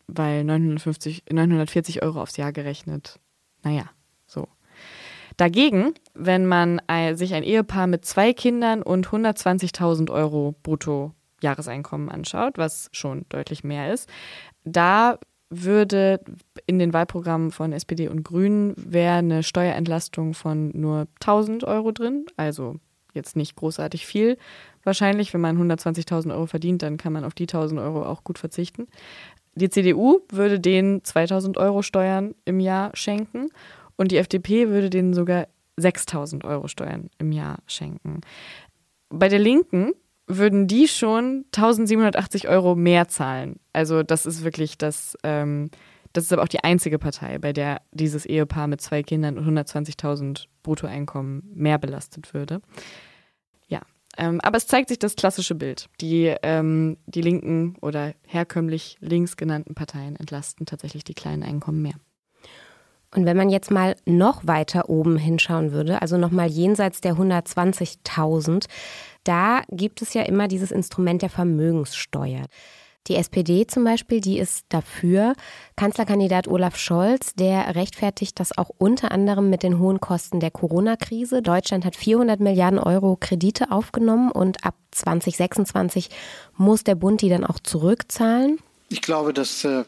weil 0.08 0.46
950, 0.46 1.26
940 1.30 2.02
Euro 2.02 2.22
aufs 2.22 2.38
Jahr 2.38 2.54
gerechnet. 2.54 3.20
Naja, 3.62 3.90
so. 4.26 4.48
Dagegen, 5.36 5.96
wenn 6.14 6.46
man 6.46 6.82
sich 7.16 7.34
ein 7.34 7.44
Ehepaar 7.44 7.88
mit 7.88 8.06
zwei 8.06 8.32
Kindern 8.32 8.84
und 8.84 9.10
120.000 9.10 10.10
Euro 10.12 10.56
brutto 10.64 11.12
Jahreseinkommen 11.42 12.08
anschaut, 12.08 12.58
was 12.58 12.88
schon 12.94 13.26
deutlich 13.28 13.66
mehr 13.66 13.94
ist, 13.94 14.08
da 14.64 15.20
würde 15.62 16.20
in 16.66 16.80
den 16.80 16.94
Wahlprogrammen 16.94 17.52
von 17.52 17.74
SPD 17.74 18.08
und 18.08 18.24
Grünen 18.24 18.74
wäre 18.78 19.16
eine 19.18 19.44
Steuerentlastung 19.44 20.34
von 20.34 20.72
nur 20.74 21.08
1000 21.22 21.64
Euro 21.64 21.92
drin, 21.92 22.26
also 22.38 22.76
jetzt 23.14 23.36
nicht 23.36 23.56
großartig 23.56 24.06
viel. 24.06 24.38
Wahrscheinlich, 24.84 25.34
wenn 25.34 25.42
man 25.42 25.58
120.000 25.58 26.34
Euro 26.34 26.46
verdient, 26.46 26.82
dann 26.82 26.98
kann 26.98 27.14
man 27.14 27.24
auf 27.24 27.34
die 27.34 27.48
1.000 27.48 27.82
Euro 27.84 28.06
auch 28.06 28.24
gut 28.24 28.40
verzichten. 28.40 28.88
Die 29.56 29.70
CDU 29.70 30.22
würde 30.30 30.60
denen 30.60 31.02
2.000 31.02 31.58
Euro 31.58 31.84
Steuern 31.84 32.34
im 32.46 32.60
Jahr 32.60 32.92
schenken 32.96 33.50
und 33.96 34.12
die 34.12 34.18
FDP 34.18 34.70
würde 34.70 34.90
denen 34.90 35.14
sogar 35.14 35.48
6.000 35.80 36.44
Euro 36.46 36.68
Steuern 36.68 37.10
im 37.18 37.32
Jahr 37.32 37.60
schenken. 37.68 38.22
Bei 39.10 39.30
der 39.30 39.40
Linken 39.40 39.94
würden 40.38 40.68
die 40.68 40.88
schon 40.88 41.46
1.780 41.54 42.48
Euro 42.48 42.76
mehr 42.76 43.08
zahlen. 43.08 43.60
Also 43.74 44.04
das 44.04 44.26
ist 44.26 44.44
wirklich 44.44 44.78
das, 44.78 45.18
ähm, 45.24 45.70
das 46.14 46.26
ist 46.26 46.34
aber 46.34 46.44
auch 46.44 46.48
die 46.48 46.64
einzige 46.64 47.00
Partei, 47.00 47.40
bei 47.40 47.54
der 47.54 47.82
dieses 47.92 48.26
Ehepaar 48.26 48.68
mit 48.68 48.82
zwei 48.82 49.04
Kindern 49.04 49.38
und 49.38 49.46
120.000 49.48 50.46
Bruttoeinkommen 50.62 51.44
mehr 51.54 51.78
belastet 51.78 52.34
würde. 52.34 52.62
Ja, 53.68 53.82
ähm, 54.18 54.40
aber 54.42 54.58
es 54.58 54.68
zeigt 54.68 54.90
sich 54.90 55.00
das 55.00 55.16
klassische 55.16 55.56
Bild. 55.56 55.90
Die, 56.02 56.34
ähm, 56.44 56.98
die 57.08 57.22
linken 57.22 57.76
oder 57.82 58.14
herkömmlich 58.28 58.98
links 59.02 59.38
genannten 59.38 59.74
Parteien 59.74 60.16
entlasten 60.16 60.66
tatsächlich 60.66 61.04
die 61.04 61.16
kleinen 61.16 61.44
Einkommen 61.44 61.82
mehr. 61.82 61.96
Und 63.16 63.26
wenn 63.26 63.38
man 63.38 63.50
jetzt 63.50 63.70
mal 63.70 63.96
noch 64.06 64.48
weiter 64.48 64.90
oben 64.90 65.18
hinschauen 65.18 65.72
würde, 65.72 66.02
also 66.02 66.18
nochmal 66.18 66.48
jenseits 66.48 67.00
der 67.02 67.14
120.000, 67.16 68.66
da 69.24 69.62
gibt 69.70 70.02
es 70.02 70.14
ja 70.14 70.24
immer 70.24 70.48
dieses 70.48 70.72
Instrument 70.72 71.22
der 71.22 71.30
Vermögenssteuer. 71.30 72.46
Die 73.08 73.16
SPD 73.16 73.68
zum 73.68 73.84
Beispiel, 73.84 74.22
die 74.22 74.40
ist 74.40 74.66
dafür. 74.70 75.34
Kanzlerkandidat 75.76 76.48
Olaf 76.48 76.78
Scholz, 76.78 77.34
der 77.34 77.76
rechtfertigt 77.76 78.40
das 78.40 78.58
auch 78.58 78.70
unter 78.78 79.12
anderem 79.12 79.50
mit 79.50 79.62
den 79.62 79.78
hohen 79.78 80.00
Kosten 80.00 80.40
der 80.40 80.52
Corona-Krise. 80.52 81.42
Deutschland 81.42 81.84
hat 81.84 81.98
400 81.98 82.40
Milliarden 82.40 82.80
Euro 82.80 83.18
Kredite 83.20 83.72
aufgenommen 83.72 84.32
und 84.32 84.64
ab 84.66 84.76
2026 84.92 86.12
muss 86.56 86.86
der 86.86 86.96
Bund 86.96 87.22
die 87.22 87.30
dann 87.30 87.44
auch 87.44 87.60
zurückzahlen. 87.60 88.60
Ich 88.88 89.02
glaube, 89.02 89.34
dass 89.34 89.66
äh, 89.66 89.84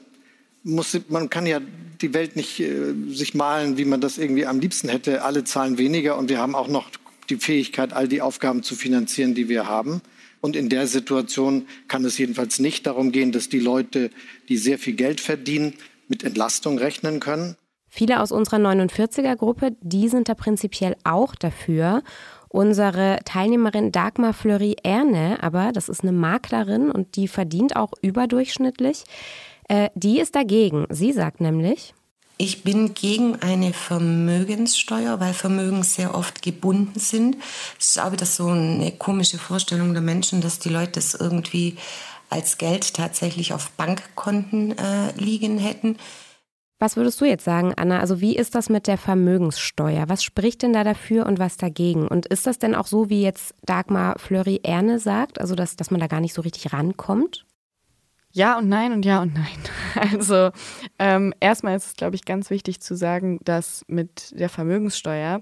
muss, 0.63 0.99
man 1.07 1.29
kann 1.29 1.45
ja 1.45 1.61
die 2.01 2.13
Welt 2.13 2.35
nicht 2.35 2.59
äh, 2.59 2.93
sich 3.07 3.33
malen, 3.33 3.77
wie 3.77 3.85
man 3.85 4.01
das 4.01 4.17
irgendwie 4.17 4.45
am 4.45 4.59
liebsten 4.59 4.89
hätte. 4.89 5.23
Alle 5.23 5.45
zahlen 5.45 5.77
weniger 5.77 6.17
und 6.17 6.27
wir 6.27 6.39
haben 6.39 6.53
auch 6.53 6.67
noch 6.67 6.89
die 7.29 7.37
Fähigkeit, 7.37 7.93
all 7.93 8.07
die 8.07 8.21
Aufgaben 8.21 8.63
zu 8.63 8.75
finanzieren, 8.75 9.35
die 9.35 9.49
wir 9.49 9.67
haben. 9.67 10.01
Und 10.41 10.55
in 10.55 10.69
der 10.69 10.85
Situation 10.85 11.67
kann 11.87 12.05
es 12.05 12.17
jedenfalls 12.17 12.59
nicht 12.59 12.85
darum 12.85 13.11
gehen, 13.11 13.31
dass 13.31 13.49
die 13.49 13.59
Leute, 13.59 14.11
die 14.47 14.57
sehr 14.57 14.77
viel 14.77 14.93
Geld 14.93 15.19
verdienen, 15.19 15.73
mit 16.07 16.23
Entlastung 16.23 16.77
rechnen 16.77 17.19
können. 17.19 17.55
Viele 17.87 18.21
aus 18.21 18.31
unserer 18.31 18.57
49er-Gruppe, 18.57 19.75
die 19.81 20.07
sind 20.07 20.29
da 20.29 20.35
prinzipiell 20.35 20.97
auch 21.03 21.33
dafür. 21.33 22.03
Unsere 22.49 23.19
Teilnehmerin 23.25 23.91
Dagmar 23.91 24.33
Fleury-Erne, 24.33 25.41
aber 25.41 25.71
das 25.71 25.89
ist 25.89 26.03
eine 26.03 26.11
Maklerin 26.11 26.91
und 26.91 27.15
die 27.15 27.27
verdient 27.27 27.75
auch 27.75 27.93
überdurchschnittlich, 28.03 29.03
äh, 29.67 29.89
die 29.95 30.19
ist 30.19 30.35
dagegen. 30.35 30.85
Sie 30.89 31.11
sagt 31.11 31.41
nämlich, 31.41 31.94
ich 32.37 32.63
bin 32.63 32.93
gegen 32.93 33.41
eine 33.41 33.73
Vermögenssteuer, 33.73 35.19
weil 35.19 35.33
Vermögen 35.33 35.83
sehr 35.83 36.15
oft 36.15 36.41
gebunden 36.41 36.99
sind. 36.99 37.37
Es 37.79 37.89
ist 37.89 37.99
auch 37.99 38.11
wieder 38.11 38.25
so 38.25 38.47
eine 38.47 38.91
komische 38.91 39.37
Vorstellung 39.37 39.93
der 39.93 40.01
Menschen, 40.01 40.41
dass 40.41 40.59
die 40.59 40.69
Leute 40.69 40.93
das 40.93 41.13
irgendwie 41.13 41.77
als 42.29 42.57
Geld 42.57 42.93
tatsächlich 42.93 43.53
auf 43.53 43.71
Bankkonten 43.71 44.77
äh, 44.77 45.11
liegen 45.17 45.57
hätten. 45.57 45.97
Was 46.77 46.97
würdest 46.97 47.21
du 47.21 47.25
jetzt 47.25 47.45
sagen, 47.45 47.73
Anna? 47.77 47.99
Also 47.99 48.19
wie 48.19 48.35
ist 48.35 48.53
das 48.53 48.67
mit 48.67 48.87
der 48.87 48.97
Vermögenssteuer? 48.97 50.09
Was 50.09 50.23
spricht 50.23 50.61
denn 50.61 50.73
da 50.73 50.83
dafür 50.83 51.25
und 51.25 51.39
was 51.39 51.55
dagegen? 51.55 52.07
Und 52.07 52.25
ist 52.25 52.47
das 52.47 52.59
denn 52.59 52.75
auch 52.75 52.87
so, 52.87 53.09
wie 53.09 53.21
jetzt 53.21 53.55
Dagmar 53.65 54.19
Fleury-Erne 54.19 54.99
sagt, 54.99 55.39
also 55.39 55.55
dass, 55.55 55.77
dass 55.77 55.89
man 55.89 56.01
da 56.01 56.07
gar 56.07 56.19
nicht 56.19 56.33
so 56.33 56.41
richtig 56.41 56.73
rankommt? 56.73 57.45
Ja 58.35 58.57
und 58.57 58.67
nein 58.67 58.91
und 58.91 59.05
ja 59.05 59.21
und 59.21 59.33
nein. 59.33 59.45
Also 60.11 60.51
ähm, 60.99 61.33
erstmal 61.39 61.77
ist 61.77 61.85
es, 61.85 61.93
glaube 61.93 62.15
ich, 62.15 62.25
ganz 62.25 62.49
wichtig 62.49 62.81
zu 62.81 62.93
sagen, 62.95 63.39
dass 63.45 63.85
mit 63.87 64.37
der 64.37 64.49
Vermögenssteuer, 64.49 65.41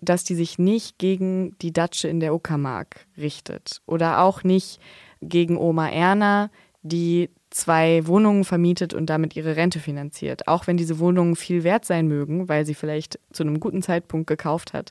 dass 0.00 0.24
die 0.24 0.34
sich 0.34 0.58
nicht 0.58 0.98
gegen 0.98 1.56
die 1.60 1.72
Datsche 1.72 2.08
in 2.08 2.18
der 2.18 2.34
Uckermark 2.34 3.06
richtet 3.16 3.80
oder 3.86 4.22
auch 4.22 4.42
nicht 4.42 4.80
gegen 5.20 5.56
Oma 5.56 5.88
Erna, 5.88 6.50
die 6.82 7.30
zwei 7.50 8.04
Wohnungen 8.08 8.44
vermietet 8.44 8.92
und 8.92 9.06
damit 9.06 9.36
ihre 9.36 9.54
Rente 9.54 9.78
finanziert. 9.78 10.48
Auch 10.48 10.66
wenn 10.66 10.76
diese 10.76 10.98
Wohnungen 10.98 11.36
viel 11.36 11.62
wert 11.62 11.84
sein 11.84 12.08
mögen, 12.08 12.48
weil 12.48 12.66
sie 12.66 12.74
vielleicht 12.74 13.20
zu 13.32 13.44
einem 13.44 13.60
guten 13.60 13.82
Zeitpunkt 13.82 14.26
gekauft 14.26 14.72
hat. 14.72 14.90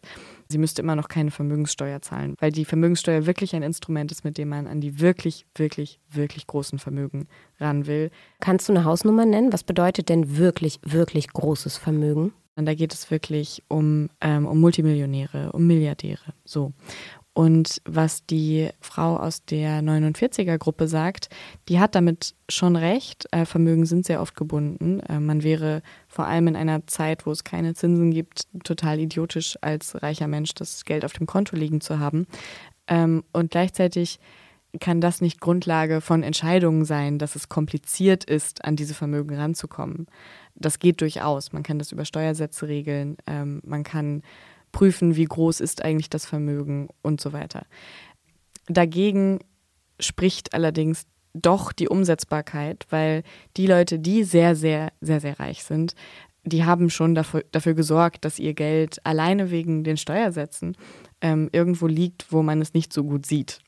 Sie 0.52 0.58
müsste 0.58 0.82
immer 0.82 0.96
noch 0.96 1.08
keine 1.08 1.32
Vermögenssteuer 1.32 2.02
zahlen, 2.02 2.36
weil 2.40 2.52
die 2.52 2.66
Vermögenssteuer 2.66 3.26
wirklich 3.26 3.56
ein 3.56 3.64
Instrument 3.64 4.12
ist, 4.12 4.24
mit 4.24 4.38
dem 4.38 4.50
man 4.50 4.68
an 4.68 4.82
die 4.82 5.00
wirklich, 5.00 5.46
wirklich, 5.56 6.00
wirklich 6.12 6.46
großen 6.48 6.78
Vermögen 6.78 7.28
ran 7.60 7.88
will. 7.88 8.12
Kannst 8.40 8.70
du 8.70 8.74
eine 8.74 8.86
Hausnummer 8.86 9.26
nennen? 9.26 9.54
Was 9.54 9.64
bedeutet 9.64 10.10
denn 10.10 10.38
wirklich, 10.38 10.80
wirklich 10.84 11.30
großes 11.30 11.78
Vermögen? 11.78 12.34
Und 12.56 12.66
da 12.66 12.74
geht 12.74 12.94
es 12.94 13.10
wirklich 13.10 13.64
um, 13.70 14.10
ähm, 14.20 14.46
um 14.46 14.60
Multimillionäre, 14.60 15.52
um 15.54 15.66
Milliardäre. 15.66 16.34
So. 16.44 16.74
Und 17.34 17.82
was 17.86 18.26
die 18.26 18.70
Frau 18.82 19.16
aus 19.16 19.46
der 19.46 19.82
49er-Gruppe 19.82 20.88
sagt, 20.90 21.30
die 21.70 21.80
hat 21.80 21.96
damit 21.96 22.36
schon 22.50 22.76
recht. 22.76 23.26
Äh, 23.32 23.46
Vermögen 23.46 23.86
sind 23.86 24.06
sehr 24.06 24.22
oft 24.22 24.36
gebunden. 24.36 25.00
Äh, 25.02 25.20
man 25.20 25.42
wäre 25.42 25.82
vor 26.10 26.28
allem 26.28 26.48
in 26.48 26.58
einer 26.58 26.86
Zeit, 26.88 27.26
wo 27.26 27.32
es 27.32 27.46
keine 27.46 27.74
Zinsen 27.74 28.12
gibt, 28.12 28.48
total 28.66 29.00
idiotisch 29.00 29.58
als 29.62 30.02
reicher 30.04 30.28
Mensch 30.28 30.54
das 30.56 30.84
Geld 30.84 31.06
auf 31.06 31.14
dem 31.14 31.26
Konto 31.26 31.56
liegen 31.56 31.80
zu 31.80 32.00
haben. 32.00 32.28
Ähm, 32.88 33.24
und 33.32 33.52
gleichzeitig 33.52 34.20
kann 34.80 35.02
das 35.02 35.22
nicht 35.22 35.42
Grundlage 35.42 36.02
von 36.02 36.24
Entscheidungen 36.24 36.86
sein, 36.86 37.18
dass 37.18 37.36
es 37.36 37.50
kompliziert 37.50 38.24
ist, 38.24 38.64
an 38.64 38.76
diese 38.76 38.94
Vermögen 38.94 39.36
ranzukommen. 39.36 40.08
Das 40.56 40.80
geht 40.80 41.02
durchaus. 41.02 41.54
Man 41.54 41.64
kann 41.64 41.80
das 41.80 41.92
über 41.92 42.06
Steuersätze 42.06 42.68
regeln. 42.68 43.18
Ähm, 43.26 43.62
man 43.66 43.84
kann 43.84 44.22
prüfen, 44.72 45.16
wie 45.16 45.26
groß 45.26 45.60
ist 45.60 45.84
eigentlich 45.84 46.10
das 46.10 46.26
Vermögen 46.26 46.90
und 47.02 47.22
so 47.22 47.34
weiter. 47.34 47.66
Dagegen 48.68 49.40
spricht 50.00 50.54
allerdings 50.54 51.06
doch 51.34 51.72
die 51.72 51.88
Umsetzbarkeit, 51.88 52.86
weil 52.90 53.24
die 53.58 53.68
Leute, 53.68 54.00
die 54.00 54.24
sehr, 54.24 54.56
sehr, 54.56 54.92
sehr, 55.02 55.20
sehr 55.20 55.40
reich 55.40 55.64
sind, 55.64 55.96
die 56.44 56.66
haben 56.66 56.90
schon 56.90 57.16
dafür, 57.16 57.44
dafür 57.52 57.74
gesorgt, 57.74 58.26
dass 58.26 58.40
ihr 58.40 58.54
Geld 58.54 59.06
alleine 59.06 59.52
wegen 59.52 59.84
den 59.84 59.98
Steuersätzen 59.98 60.76
ähm, 61.22 61.50
irgendwo 61.52 61.88
liegt, 61.88 62.32
wo 62.32 62.42
man 62.42 62.62
es 62.62 62.74
nicht 62.74 62.92
so 62.92 63.04
gut 63.04 63.26
sieht. 63.26 63.60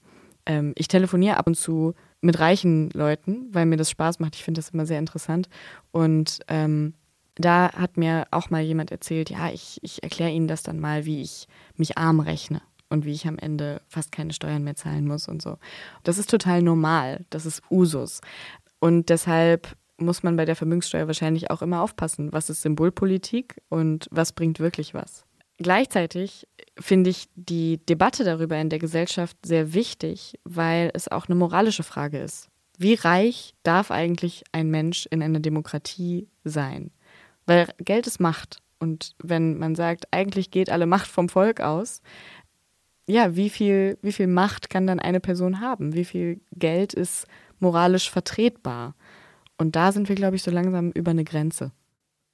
Ähm, 0.45 0.73
ich 0.75 0.87
telefoniere 0.87 1.37
ab 1.37 1.47
und 1.47 1.55
zu 1.55 1.93
mit 2.21 2.39
reichen 2.39 2.89
Leuten, 2.91 3.47
weil 3.51 3.65
mir 3.65 3.77
das 3.77 3.91
Spaß 3.91 4.19
macht. 4.19 4.35
Ich 4.35 4.43
finde 4.43 4.59
das 4.59 4.69
immer 4.69 4.85
sehr 4.85 4.99
interessant. 4.99 5.49
Und 5.91 6.39
ähm, 6.47 6.93
da 7.35 7.71
hat 7.73 7.97
mir 7.97 8.27
auch 8.31 8.49
mal 8.49 8.61
jemand 8.61 8.91
erzählt, 8.91 9.29
ja, 9.29 9.49
ich, 9.49 9.79
ich 9.81 10.03
erkläre 10.03 10.31
Ihnen 10.31 10.47
das 10.47 10.63
dann 10.63 10.79
mal, 10.79 11.05
wie 11.05 11.21
ich 11.21 11.47
mich 11.75 11.97
arm 11.97 12.19
rechne 12.19 12.61
und 12.89 13.05
wie 13.05 13.11
ich 13.11 13.27
am 13.27 13.39
Ende 13.39 13.81
fast 13.87 14.11
keine 14.11 14.33
Steuern 14.33 14.63
mehr 14.63 14.75
zahlen 14.75 15.07
muss 15.07 15.27
und 15.27 15.41
so. 15.41 15.57
Das 16.03 16.17
ist 16.17 16.29
total 16.29 16.61
normal, 16.61 17.25
das 17.29 17.45
ist 17.45 17.61
Usus. 17.71 18.21
Und 18.79 19.09
deshalb 19.09 19.75
muss 19.97 20.23
man 20.23 20.35
bei 20.35 20.45
der 20.45 20.55
Vermögenssteuer 20.55 21.07
wahrscheinlich 21.07 21.49
auch 21.49 21.61
immer 21.61 21.81
aufpassen, 21.81 22.31
was 22.33 22.49
ist 22.49 22.61
Symbolpolitik 22.61 23.61
und 23.69 24.07
was 24.11 24.33
bringt 24.33 24.59
wirklich 24.59 24.93
was. 24.93 25.25
Gleichzeitig 25.57 26.47
finde 26.79 27.09
ich 27.09 27.27
die 27.35 27.83
Debatte 27.85 28.23
darüber 28.23 28.57
in 28.57 28.69
der 28.69 28.79
Gesellschaft 28.79 29.37
sehr 29.45 29.73
wichtig, 29.73 30.39
weil 30.43 30.91
es 30.93 31.07
auch 31.07 31.27
eine 31.27 31.35
moralische 31.35 31.83
Frage 31.83 32.19
ist. 32.19 32.49
Wie 32.77 32.95
reich 32.95 33.53
darf 33.63 33.91
eigentlich 33.91 34.43
ein 34.51 34.69
Mensch 34.69 35.07
in 35.11 35.21
einer 35.21 35.39
Demokratie 35.39 36.27
sein? 36.43 36.91
Weil 37.45 37.67
Geld 37.77 38.07
ist 38.07 38.19
Macht. 38.19 38.59
Und 38.79 39.15
wenn 39.19 39.57
man 39.57 39.75
sagt, 39.75 40.07
eigentlich 40.11 40.51
geht 40.51 40.69
alle 40.69 40.85
Macht 40.85 41.07
vom 41.07 41.29
Volk 41.29 41.61
aus, 41.61 42.01
ja, 43.07 43.35
wie 43.35 43.49
viel, 43.49 43.97
wie 44.01 44.13
viel 44.13 44.27
Macht 44.27 44.69
kann 44.69 44.87
dann 44.87 44.99
eine 44.99 45.19
Person 45.19 45.59
haben? 45.59 45.93
Wie 45.93 46.05
viel 46.05 46.41
Geld 46.53 46.93
ist 46.93 47.27
moralisch 47.59 48.09
vertretbar? 48.09 48.95
Und 49.57 49.75
da 49.75 49.91
sind 49.91 50.09
wir, 50.09 50.15
glaube 50.15 50.35
ich, 50.35 50.43
so 50.43 50.51
langsam 50.51 50.91
über 50.91 51.11
eine 51.11 51.23
Grenze. 51.23 51.71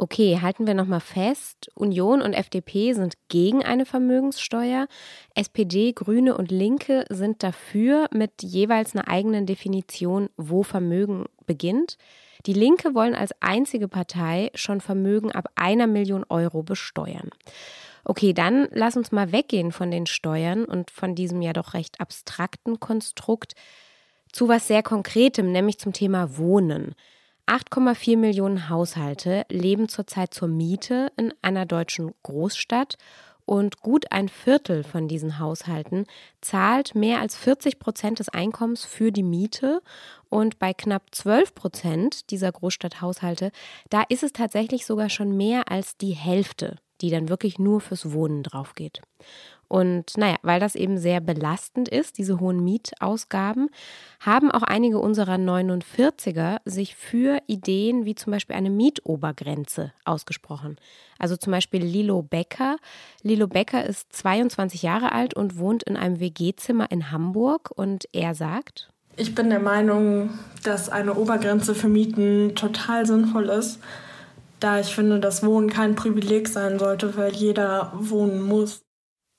Okay, 0.02 0.40
halten 0.42 0.66
wir 0.66 0.76
nochmal 0.76 1.02
fest. 1.02 1.70
Union 1.76 2.22
und 2.22 2.32
FDP 2.32 2.94
sind 2.94 3.16
gegen 3.28 3.66
eine 3.66 3.86
Vermögenssteuer. 3.86 4.88
SPD, 5.36 5.92
Grüne 5.92 6.38
und 6.38 6.52
Linke 6.52 7.04
sind 7.10 7.44
dafür 7.44 8.08
mit 8.14 8.42
jeweils 8.42 8.96
einer 8.96 9.10
eigenen 9.10 9.46
Definition, 9.46 10.30
wo 10.38 10.64
Vermögen 10.64 11.26
beginnt. 11.46 11.98
Die 12.46 12.54
Linke 12.54 12.96
wollen 12.96 13.16
als 13.16 13.32
einzige 13.42 13.88
Partei 13.88 14.50
schon 14.56 14.82
Vermögen 14.82 15.32
ab 15.32 15.50
einer 15.56 15.88
Million 15.88 16.26
Euro 16.30 16.64
besteuern. 16.64 17.30
Okay, 18.06 18.34
dann 18.34 18.68
lass 18.72 18.96
uns 18.96 19.12
mal 19.12 19.32
weggehen 19.32 19.72
von 19.72 19.92
den 19.92 20.06
Steuern 20.06 20.66
und 20.66 20.90
von 20.90 21.16
diesem 21.16 21.42
ja 21.42 21.54
doch 21.54 21.74
recht 21.74 22.00
abstrakten 22.00 22.80
Konstrukt 22.80 23.54
zu 24.32 24.48
was 24.48 24.68
sehr 24.68 24.84
Konkretem, 24.84 25.52
nämlich 25.52 25.80
zum 25.80 25.94
Thema 25.94 26.38
Wohnen. 26.38 26.96
8,4 27.48 28.16
Millionen 28.16 28.70
Haushalte 28.70 29.44
leben 29.50 29.90
zurzeit 29.90 30.34
zur 30.34 30.48
Miete 30.48 31.12
in 31.18 31.34
einer 31.42 31.66
deutschen 31.66 32.14
Großstadt 32.22 32.98
Und 33.50 33.82
gut 33.82 34.12
ein 34.12 34.30
Viertel 34.30 34.84
von 34.84 35.08
diesen 35.08 35.40
Haushalten 35.40 36.06
zahlt 36.40 36.94
mehr 36.94 37.20
als 37.20 37.36
40 37.36 37.80
Prozent 37.80 38.20
des 38.20 38.30
Einkommens 38.30 38.86
für 38.86 39.12
die 39.12 39.24
Miete. 39.24 39.82
Und 40.30 40.60
bei 40.60 40.72
knapp 40.72 41.02
12 41.12 41.56
Prozent 41.56 42.30
dieser 42.30 42.52
Großstadthaushalte, 42.52 43.52
da 43.90 44.04
ist 44.08 44.22
es 44.22 44.34
tatsächlich 44.34 44.86
sogar 44.86 45.10
schon 45.10 45.36
mehr 45.36 45.72
als 45.72 45.98
die 45.98 46.12
Hälfte, 46.12 46.76
die 47.02 47.10
dann 47.10 47.28
wirklich 47.28 47.58
nur 47.58 47.82
fürs 47.82 48.12
Wohnen 48.12 48.44
drauf 48.44 48.76
geht. 48.76 49.02
Und 49.70 50.18
naja, 50.18 50.36
weil 50.42 50.60
das 50.60 50.76
eben 50.76 50.98
sehr 50.98 51.22
belastend 51.22 51.88
ist, 51.88 52.18
diese 52.18 52.40
hohen 52.40 52.64
Mietausgaben, 52.64 53.70
haben 54.20 54.52
auch 54.52 54.64
einige 54.64 55.00
unserer 55.00 55.36
49er 55.36 56.58
sich 56.66 56.96
für 56.96 57.40
Ideen 57.46 58.04
wie 58.04 58.16
zum 58.16 58.32
Beispiel 58.32 58.56
eine 58.56 58.72
Mietobergrenze 58.72 59.94
ausgesprochen. 60.04 60.78
Also 61.20 61.38
zum 61.38 61.52
Beispiel 61.52 61.84
Lilo 61.84 62.24
Becker. 62.24 62.78
Lilo 63.22 63.48
Becker 63.48 63.86
ist 63.86 64.12
22 64.12 64.82
Jahre 64.82 65.12
alt 65.12 65.36
und 65.36 65.58
wohnt 65.58 65.84
in 65.84 65.96
einem 65.96 66.20
WG-Zimmer 66.20 66.90
in 66.92 67.12
Hamburg 67.12 67.72
und 67.76 68.06
er 68.12 68.34
sagt, 68.34 68.90
ich 69.18 69.36
bin 69.36 69.50
der 69.50 69.60
Meinung, 69.60 70.30
dass 70.64 70.88
eine 70.88 71.14
Obergrenze 71.14 71.76
für 71.76 71.90
Mieten 71.90 72.56
total 72.56 73.06
sinnvoll 73.06 73.50
ist, 73.50 73.80
da 74.62 74.80
ich 74.80 74.96
finde, 74.96 75.20
dass 75.20 75.44
Wohnen 75.44 75.70
kein 75.70 75.96
Privileg 75.96 76.48
sein 76.48 76.80
sollte, 76.80 77.18
weil 77.18 77.34
jeder 77.34 77.92
wohnen 77.94 78.42
muss. 78.42 78.82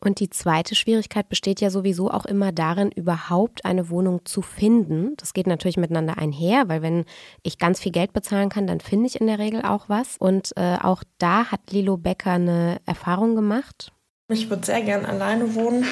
Und 0.03 0.19
die 0.21 0.31
zweite 0.31 0.75
Schwierigkeit 0.75 1.29
besteht 1.29 1.61
ja 1.61 1.69
sowieso 1.69 2.11
auch 2.11 2.25
immer 2.25 2.53
darin, 2.53 2.91
überhaupt 2.91 3.65
eine 3.67 3.91
Wohnung 3.91 4.25
zu 4.25 4.41
finden. 4.41 5.15
Das 5.19 5.35
geht 5.35 5.47
natürlich 5.47 5.77
miteinander 5.77 6.17
einher, 6.17 6.69
weil 6.69 6.81
wenn 6.81 7.05
ich 7.43 7.59
ganz 7.59 7.81
viel 7.81 7.93
Geld 7.93 8.15
bezahlen 8.15 8.49
kann, 8.49 8.67
dann 8.67 8.81
finde 8.81 9.07
ich 9.07 9.21
in 9.21 9.27
der 9.27 9.39
Regel 9.39 9.63
auch 9.63 9.89
was. 9.89 10.17
Und 10.19 10.53
äh, 10.57 10.79
auch 10.83 11.03
da 11.19 11.47
hat 11.47 11.61
Lilo 11.71 11.99
Becker 11.99 12.33
eine 12.33 12.79
Erfahrung 12.87 13.35
gemacht. 13.35 13.93
Ich 14.29 14.49
würde 14.49 14.65
sehr 14.65 14.81
gern 14.81 15.05
alleine 15.05 15.55
wohnen, 15.55 15.85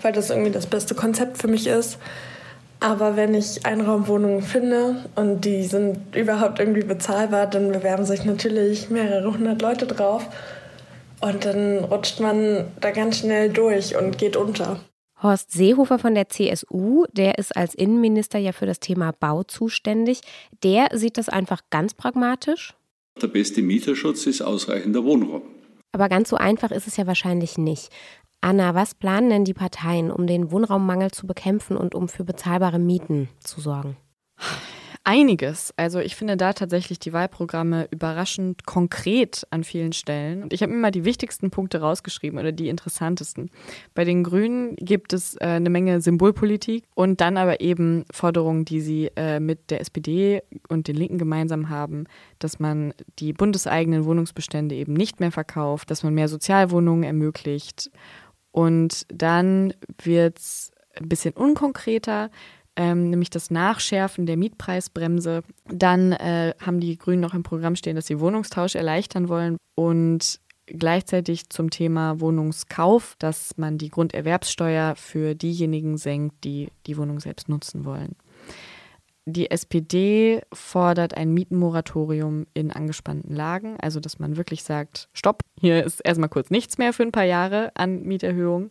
weil 0.00 0.12
das 0.12 0.30
irgendwie 0.30 0.50
das 0.50 0.66
beste 0.66 0.94
Konzept 0.94 1.38
für 1.38 1.48
mich 1.48 1.66
ist. 1.66 1.98
Aber 2.80 3.14
wenn 3.14 3.32
ich 3.32 3.64
Einraumwohnungen 3.64 4.42
finde 4.42 5.04
und 5.14 5.44
die 5.44 5.62
sind 5.62 6.16
überhaupt 6.16 6.58
irgendwie 6.58 6.82
bezahlbar, 6.82 7.46
dann 7.46 7.70
bewerben 7.70 8.04
sich 8.04 8.24
natürlich 8.24 8.90
mehrere 8.90 9.32
hundert 9.32 9.62
Leute 9.62 9.86
drauf. 9.86 10.26
Und 11.22 11.44
dann 11.44 11.84
rutscht 11.84 12.20
man 12.20 12.66
da 12.80 12.90
ganz 12.90 13.18
schnell 13.18 13.50
durch 13.50 13.96
und 13.96 14.18
geht 14.18 14.36
unter. 14.36 14.80
Horst 15.22 15.52
Seehofer 15.52 16.00
von 16.00 16.16
der 16.16 16.28
CSU, 16.28 17.04
der 17.12 17.38
ist 17.38 17.56
als 17.56 17.74
Innenminister 17.74 18.40
ja 18.40 18.50
für 18.50 18.66
das 18.66 18.80
Thema 18.80 19.12
Bau 19.12 19.44
zuständig, 19.44 20.20
der 20.64 20.88
sieht 20.92 21.16
das 21.16 21.28
einfach 21.28 21.60
ganz 21.70 21.94
pragmatisch. 21.94 22.74
Der 23.20 23.28
beste 23.28 23.62
Mieterschutz 23.62 24.26
ist 24.26 24.42
ausreichender 24.42 25.04
Wohnraum. 25.04 25.42
Aber 25.92 26.08
ganz 26.08 26.28
so 26.28 26.36
einfach 26.36 26.72
ist 26.72 26.88
es 26.88 26.96
ja 26.96 27.06
wahrscheinlich 27.06 27.56
nicht. 27.56 27.90
Anna, 28.40 28.74
was 28.74 28.96
planen 28.96 29.30
denn 29.30 29.44
die 29.44 29.54
Parteien, 29.54 30.10
um 30.10 30.26
den 30.26 30.50
Wohnraummangel 30.50 31.12
zu 31.12 31.28
bekämpfen 31.28 31.76
und 31.76 31.94
um 31.94 32.08
für 32.08 32.24
bezahlbare 32.24 32.80
Mieten 32.80 33.28
zu 33.38 33.60
sorgen? 33.60 33.96
Einiges. 35.04 35.72
Also 35.76 35.98
ich 35.98 36.16
finde 36.16 36.36
da 36.36 36.52
tatsächlich 36.52 36.98
die 36.98 37.12
Wahlprogramme 37.12 37.88
überraschend 37.90 38.66
konkret 38.66 39.46
an 39.50 39.64
vielen 39.64 39.92
Stellen. 39.92 40.42
Und 40.42 40.52
ich 40.52 40.62
habe 40.62 40.72
mir 40.72 40.78
mal 40.78 40.90
die 40.90 41.04
wichtigsten 41.04 41.50
Punkte 41.50 41.80
rausgeschrieben 41.80 42.38
oder 42.38 42.52
die 42.52 42.68
interessantesten. 42.68 43.50
Bei 43.94 44.04
den 44.04 44.22
Grünen 44.22 44.76
gibt 44.76 45.12
es 45.12 45.36
äh, 45.36 45.44
eine 45.44 45.70
Menge 45.70 46.00
Symbolpolitik 46.00 46.84
und 46.94 47.20
dann 47.20 47.36
aber 47.36 47.60
eben 47.60 48.04
Forderungen, 48.12 48.64
die 48.64 48.80
sie 48.80 49.10
äh, 49.16 49.40
mit 49.40 49.70
der 49.70 49.80
SPD 49.80 50.42
und 50.68 50.88
den 50.88 50.96
Linken 50.96 51.18
gemeinsam 51.18 51.68
haben, 51.68 52.04
dass 52.38 52.58
man 52.58 52.94
die 53.18 53.32
bundeseigenen 53.32 54.04
Wohnungsbestände 54.04 54.74
eben 54.74 54.92
nicht 54.92 55.20
mehr 55.20 55.32
verkauft, 55.32 55.90
dass 55.90 56.02
man 56.02 56.14
mehr 56.14 56.28
Sozialwohnungen 56.28 57.04
ermöglicht. 57.04 57.90
Und 58.52 59.06
dann 59.08 59.74
wird 60.02 60.38
es 60.38 60.72
ein 60.94 61.08
bisschen 61.08 61.32
unkonkreter 61.32 62.30
ähm, 62.76 63.10
nämlich 63.10 63.30
das 63.30 63.50
Nachschärfen 63.50 64.26
der 64.26 64.36
Mietpreisbremse. 64.36 65.42
Dann 65.66 66.12
äh, 66.12 66.54
haben 66.60 66.80
die 66.80 66.96
Grünen 66.96 67.20
noch 67.20 67.34
im 67.34 67.42
Programm 67.42 67.76
stehen, 67.76 67.96
dass 67.96 68.06
sie 68.06 68.20
Wohnungstausch 68.20 68.74
erleichtern 68.74 69.28
wollen 69.28 69.56
und 69.74 70.40
gleichzeitig 70.66 71.50
zum 71.50 71.70
Thema 71.70 72.20
Wohnungskauf, 72.20 73.14
dass 73.18 73.56
man 73.56 73.78
die 73.78 73.90
Grunderwerbssteuer 73.90 74.94
für 74.96 75.34
diejenigen 75.34 75.98
senkt, 75.98 76.44
die 76.44 76.68
die 76.86 76.96
Wohnung 76.96 77.20
selbst 77.20 77.48
nutzen 77.48 77.84
wollen. 77.84 78.16
Die 79.24 79.52
SPD 79.52 80.42
fordert 80.52 81.16
ein 81.16 81.32
Mietenmoratorium 81.32 82.46
in 82.54 82.72
angespannten 82.72 83.32
Lagen, 83.32 83.76
also 83.80 84.00
dass 84.00 84.18
man 84.18 84.36
wirklich 84.36 84.64
sagt, 84.64 85.08
stopp, 85.12 85.42
hier 85.60 85.84
ist 85.84 86.00
erstmal 86.00 86.28
kurz 86.28 86.50
nichts 86.50 86.76
mehr 86.76 86.92
für 86.92 87.04
ein 87.04 87.12
paar 87.12 87.24
Jahre 87.24 87.70
an 87.76 88.02
Mieterhöhung. 88.02 88.70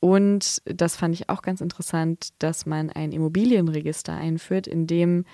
Und 0.00 0.62
das 0.64 0.96
fand 0.96 1.14
ich 1.14 1.28
auch 1.28 1.42
ganz 1.42 1.60
interessant, 1.60 2.30
dass 2.38 2.64
man 2.64 2.90
ein 2.90 3.12
Immobilienregister 3.12 4.14
einführt, 4.14 4.66
in 4.66 4.86
dem 4.86 5.24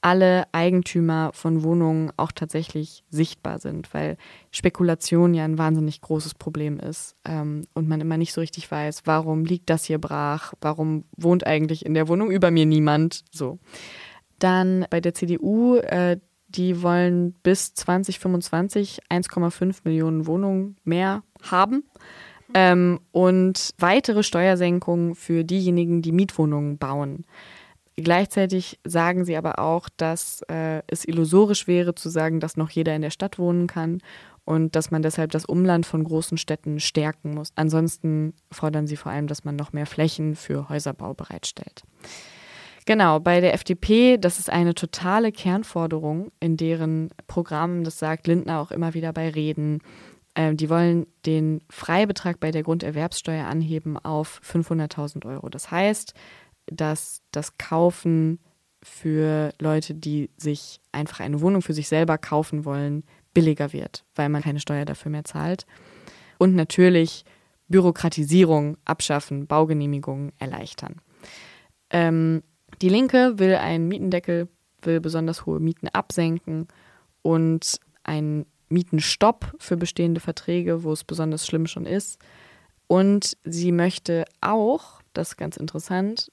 alle 0.00 0.44
Eigentümer 0.52 1.30
von 1.32 1.62
Wohnungen 1.62 2.12
auch 2.16 2.30
tatsächlich 2.30 3.02
sichtbar 3.08 3.58
sind, 3.58 3.92
weil 3.94 4.16
Spekulation 4.50 5.34
ja 5.34 5.44
ein 5.44 5.58
wahnsinnig 5.58 6.00
großes 6.00 6.34
Problem 6.34 6.78
ist 6.78 7.16
ähm, 7.24 7.66
und 7.74 7.88
man 7.88 8.00
immer 8.00 8.16
nicht 8.16 8.32
so 8.32 8.40
richtig 8.40 8.70
weiß, 8.70 9.02
warum 9.06 9.44
liegt 9.44 9.70
das 9.70 9.84
hier 9.84 9.98
brach, 9.98 10.54
warum 10.60 11.04
wohnt 11.16 11.46
eigentlich 11.46 11.84
in 11.84 11.94
der 11.94 12.08
Wohnung 12.08 12.30
über 12.30 12.50
mir 12.50 12.66
niemand, 12.66 13.24
so. 13.32 13.58
Dann 14.38 14.86
bei 14.90 15.00
der 15.00 15.14
CDU, 15.14 15.76
äh, 15.76 16.18
die 16.48 16.82
wollen 16.82 17.32
bis 17.42 17.74
2025 17.74 19.00
1,5 19.10 19.78
Millionen 19.84 20.26
Wohnungen 20.26 20.76
mehr 20.84 21.22
haben. 21.42 21.84
Ähm, 22.58 23.00
und 23.12 23.74
weitere 23.76 24.22
Steuersenkungen 24.22 25.14
für 25.14 25.44
diejenigen, 25.44 26.00
die 26.00 26.12
Mietwohnungen 26.12 26.78
bauen. 26.78 27.26
Gleichzeitig 27.96 28.78
sagen 28.82 29.26
sie 29.26 29.36
aber 29.36 29.58
auch, 29.58 29.90
dass 29.94 30.40
äh, 30.48 30.80
es 30.86 31.06
illusorisch 31.06 31.66
wäre 31.66 31.94
zu 31.94 32.08
sagen, 32.08 32.40
dass 32.40 32.56
noch 32.56 32.70
jeder 32.70 32.96
in 32.96 33.02
der 33.02 33.10
Stadt 33.10 33.38
wohnen 33.38 33.66
kann 33.66 33.98
und 34.46 34.74
dass 34.74 34.90
man 34.90 35.02
deshalb 35.02 35.32
das 35.32 35.44
Umland 35.44 35.84
von 35.84 36.02
großen 36.02 36.38
Städten 36.38 36.80
stärken 36.80 37.34
muss. 37.34 37.52
Ansonsten 37.56 38.32
fordern 38.50 38.86
sie 38.86 38.96
vor 38.96 39.12
allem, 39.12 39.26
dass 39.26 39.44
man 39.44 39.56
noch 39.56 39.74
mehr 39.74 39.86
Flächen 39.86 40.34
für 40.34 40.70
Häuserbau 40.70 41.12
bereitstellt. 41.12 41.82
Genau, 42.86 43.20
bei 43.20 43.40
der 43.42 43.52
FDP, 43.52 44.16
das 44.16 44.38
ist 44.38 44.48
eine 44.48 44.74
totale 44.74 45.30
Kernforderung, 45.30 46.30
in 46.40 46.56
deren 46.56 47.10
Programmen, 47.26 47.84
das 47.84 47.98
sagt 47.98 48.28
Lindner 48.28 48.60
auch 48.60 48.70
immer 48.70 48.94
wieder 48.94 49.12
bei 49.12 49.28
Reden, 49.28 49.80
ähm, 50.36 50.56
die 50.56 50.68
wollen 50.68 51.06
den 51.24 51.62
Freibetrag 51.70 52.38
bei 52.38 52.50
der 52.50 52.62
Grunderwerbssteuer 52.62 53.46
anheben 53.46 53.98
auf 53.98 54.40
500.000 54.44 55.26
Euro. 55.26 55.48
Das 55.48 55.70
heißt, 55.70 56.12
dass 56.66 57.22
das 57.32 57.56
Kaufen 57.56 58.38
für 58.82 59.52
Leute, 59.58 59.94
die 59.94 60.30
sich 60.36 60.80
einfach 60.92 61.20
eine 61.20 61.40
Wohnung 61.40 61.62
für 61.62 61.72
sich 61.72 61.88
selber 61.88 62.18
kaufen 62.18 62.64
wollen, 62.66 63.02
billiger 63.32 63.72
wird, 63.72 64.04
weil 64.14 64.28
man 64.28 64.42
keine 64.42 64.60
Steuer 64.60 64.84
dafür 64.84 65.10
mehr 65.10 65.24
zahlt. 65.24 65.66
Und 66.38 66.54
natürlich 66.54 67.24
Bürokratisierung 67.68 68.76
abschaffen, 68.84 69.46
Baugenehmigungen 69.46 70.32
erleichtern. 70.38 70.96
Ähm, 71.90 72.42
die 72.82 72.90
Linke 72.90 73.38
will 73.38 73.54
einen 73.54 73.88
Mietendeckel, 73.88 74.48
will 74.82 75.00
besonders 75.00 75.46
hohe 75.46 75.60
Mieten 75.60 75.88
absenken 75.88 76.68
und 77.22 77.80
ein 78.04 78.44
Mietenstopp 78.68 79.54
für 79.58 79.76
bestehende 79.76 80.20
Verträge, 80.20 80.82
wo 80.82 80.92
es 80.92 81.04
besonders 81.04 81.46
schlimm 81.46 81.66
schon 81.66 81.86
ist. 81.86 82.18
Und 82.86 83.36
sie 83.44 83.72
möchte 83.72 84.24
auch, 84.40 85.00
das 85.12 85.30
ist 85.30 85.36
ganz 85.36 85.56
interessant, 85.56 86.30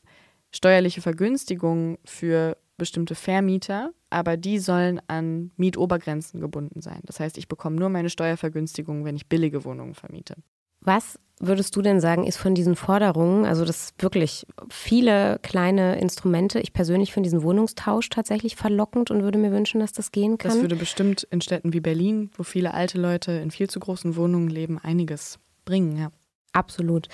steuerliche 0.51 1.01
Vergünstigungen 1.01 1.97
für 2.05 2.57
bestimmte 2.77 3.15
Vermieter, 3.15 3.91
aber 4.09 4.37
die 4.37 4.59
sollen 4.59 5.01
an 5.07 5.51
Mietobergrenzen 5.57 6.39
gebunden 6.39 6.81
sein. 6.81 7.01
Das 7.03 7.19
heißt, 7.19 7.37
ich 7.37 7.47
bekomme 7.47 7.77
nur 7.77 7.89
meine 7.89 8.09
Steuervergünstigung, 8.09 9.05
wenn 9.05 9.15
ich 9.15 9.27
billige 9.27 9.63
Wohnungen 9.63 9.95
vermiete. 9.95 10.35
Was 10.83 11.19
würdest 11.39 11.75
du 11.75 11.81
denn 11.81 11.99
sagen, 11.99 12.25
ist 12.25 12.37
von 12.37 12.55
diesen 12.55 12.75
Forderungen, 12.75 13.45
also 13.45 13.65
das 13.65 13.93
wirklich 13.99 14.45
viele 14.69 15.39
kleine 15.41 15.99
Instrumente. 15.99 16.59
Ich 16.59 16.73
persönlich 16.73 17.13
finde 17.13 17.27
diesen 17.27 17.43
Wohnungstausch 17.43 18.09
tatsächlich 18.09 18.55
verlockend 18.55 19.11
und 19.11 19.23
würde 19.23 19.37
mir 19.37 19.51
wünschen, 19.51 19.79
dass 19.79 19.91
das 19.91 20.11
gehen 20.11 20.37
kann. 20.37 20.51
Das 20.51 20.61
würde 20.61 20.75
bestimmt 20.75 21.27
in 21.31 21.41
Städten 21.41 21.73
wie 21.73 21.79
Berlin, 21.79 22.31
wo 22.37 22.43
viele 22.43 22.73
alte 22.73 22.97
Leute 22.97 23.33
in 23.33 23.51
viel 23.51 23.69
zu 23.69 23.79
großen 23.79 24.15
Wohnungen 24.15 24.49
leben, 24.49 24.79
einiges 24.79 25.39
bringen, 25.65 25.97
ja. 25.97 26.11
Absolut. 26.53 27.07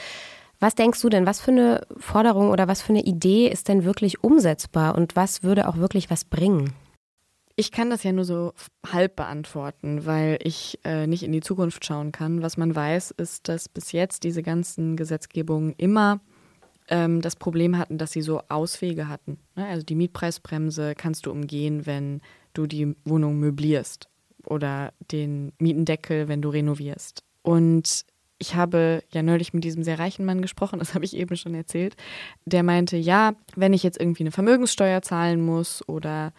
Was 0.60 0.75
denkst 0.75 1.01
du 1.01 1.08
denn, 1.08 1.25
was 1.25 1.39
für 1.39 1.51
eine 1.51 1.88
Forderung 1.97 2.49
oder 2.49 2.67
was 2.67 2.82
für 2.82 2.89
eine 2.89 3.03
Idee 3.03 3.47
ist 3.47 3.69
denn 3.69 3.86
wirklich 3.86 4.21
umsetzbar 4.23 4.95
und 4.95 5.15
was 5.15 5.41
würde 5.43 5.69
auch 5.69 5.77
wirklich 5.77 6.10
was 6.10 6.25
bringen? 6.25 6.73
Ich 7.60 7.74
kann 7.74 7.89
das 7.89 8.04
ja 8.04 8.13
nur 8.13 8.24
so 8.24 8.54
halb 8.89 9.17
beantworten, 9.17 10.06
weil 10.06 10.39
ich 10.41 10.80
äh, 10.86 11.08
nicht 11.08 11.24
in 11.24 11.34
die 11.34 11.41
Zukunft 11.41 11.84
schauen 11.84 12.13
kann. 12.13 12.41
Was 12.41 12.56
man 12.56 12.74
weiß, 12.74 13.12
ist, 13.12 13.50
dass 13.50 13.67
bis 13.67 13.91
jetzt 13.91 14.24
diese 14.24 14.41
ganzen 14.41 14.95
Gesetzgebungen 14.95 15.74
immer 15.76 16.22
ähm, 16.88 17.22
das 17.22 17.36
Problem 17.36 17.78
hatten, 17.78 17.98
dass 17.98 18.13
sie 18.13 18.22
so 18.22 18.41
Auswege 18.48 19.10
hatten. 19.10 19.39
Ne? 19.58 19.65
Also 19.65 19.86
die 19.86 19.95
Mietpreisbremse 19.95 20.95
kannst 20.95 21.26
du 21.26 21.32
umgehen, 21.32 21.86
wenn 21.86 22.22
du 22.54 22.65
die 22.65 22.95
Wohnung 23.04 23.41
möblierst 23.41 24.08
oder 24.45 24.93
den 25.12 25.52
Mietendeckel, 25.60 26.30
wenn 26.30 26.41
du 26.41 26.48
renovierst. 26.48 27.26
Und 27.41 28.06
ich 28.38 28.56
habe 28.56 29.04
ja 29.12 29.22
neulich 29.22 29.54
mit 29.54 29.65
diesem 29.65 29.84
sehr 29.84 30.00
reichen 30.00 30.24
Mann 30.24 30.41
gesprochen, 30.41 30.80
das 30.80 30.93
habe 30.95 31.04
ich 31.04 31.13
eben 31.13 31.36
schon 31.36 31.56
erzählt. 31.56 31.98
Der 32.45 32.63
meinte, 32.63 32.95
ja, 32.95 33.34
wenn 33.58 33.74
ich 33.74 33.84
jetzt 33.84 34.00
irgendwie 34.00 34.24
eine 34.24 34.32
Vermögenssteuer 34.32 35.02
zahlen 35.02 35.41
muss 35.41 35.86
oder 35.89 36.32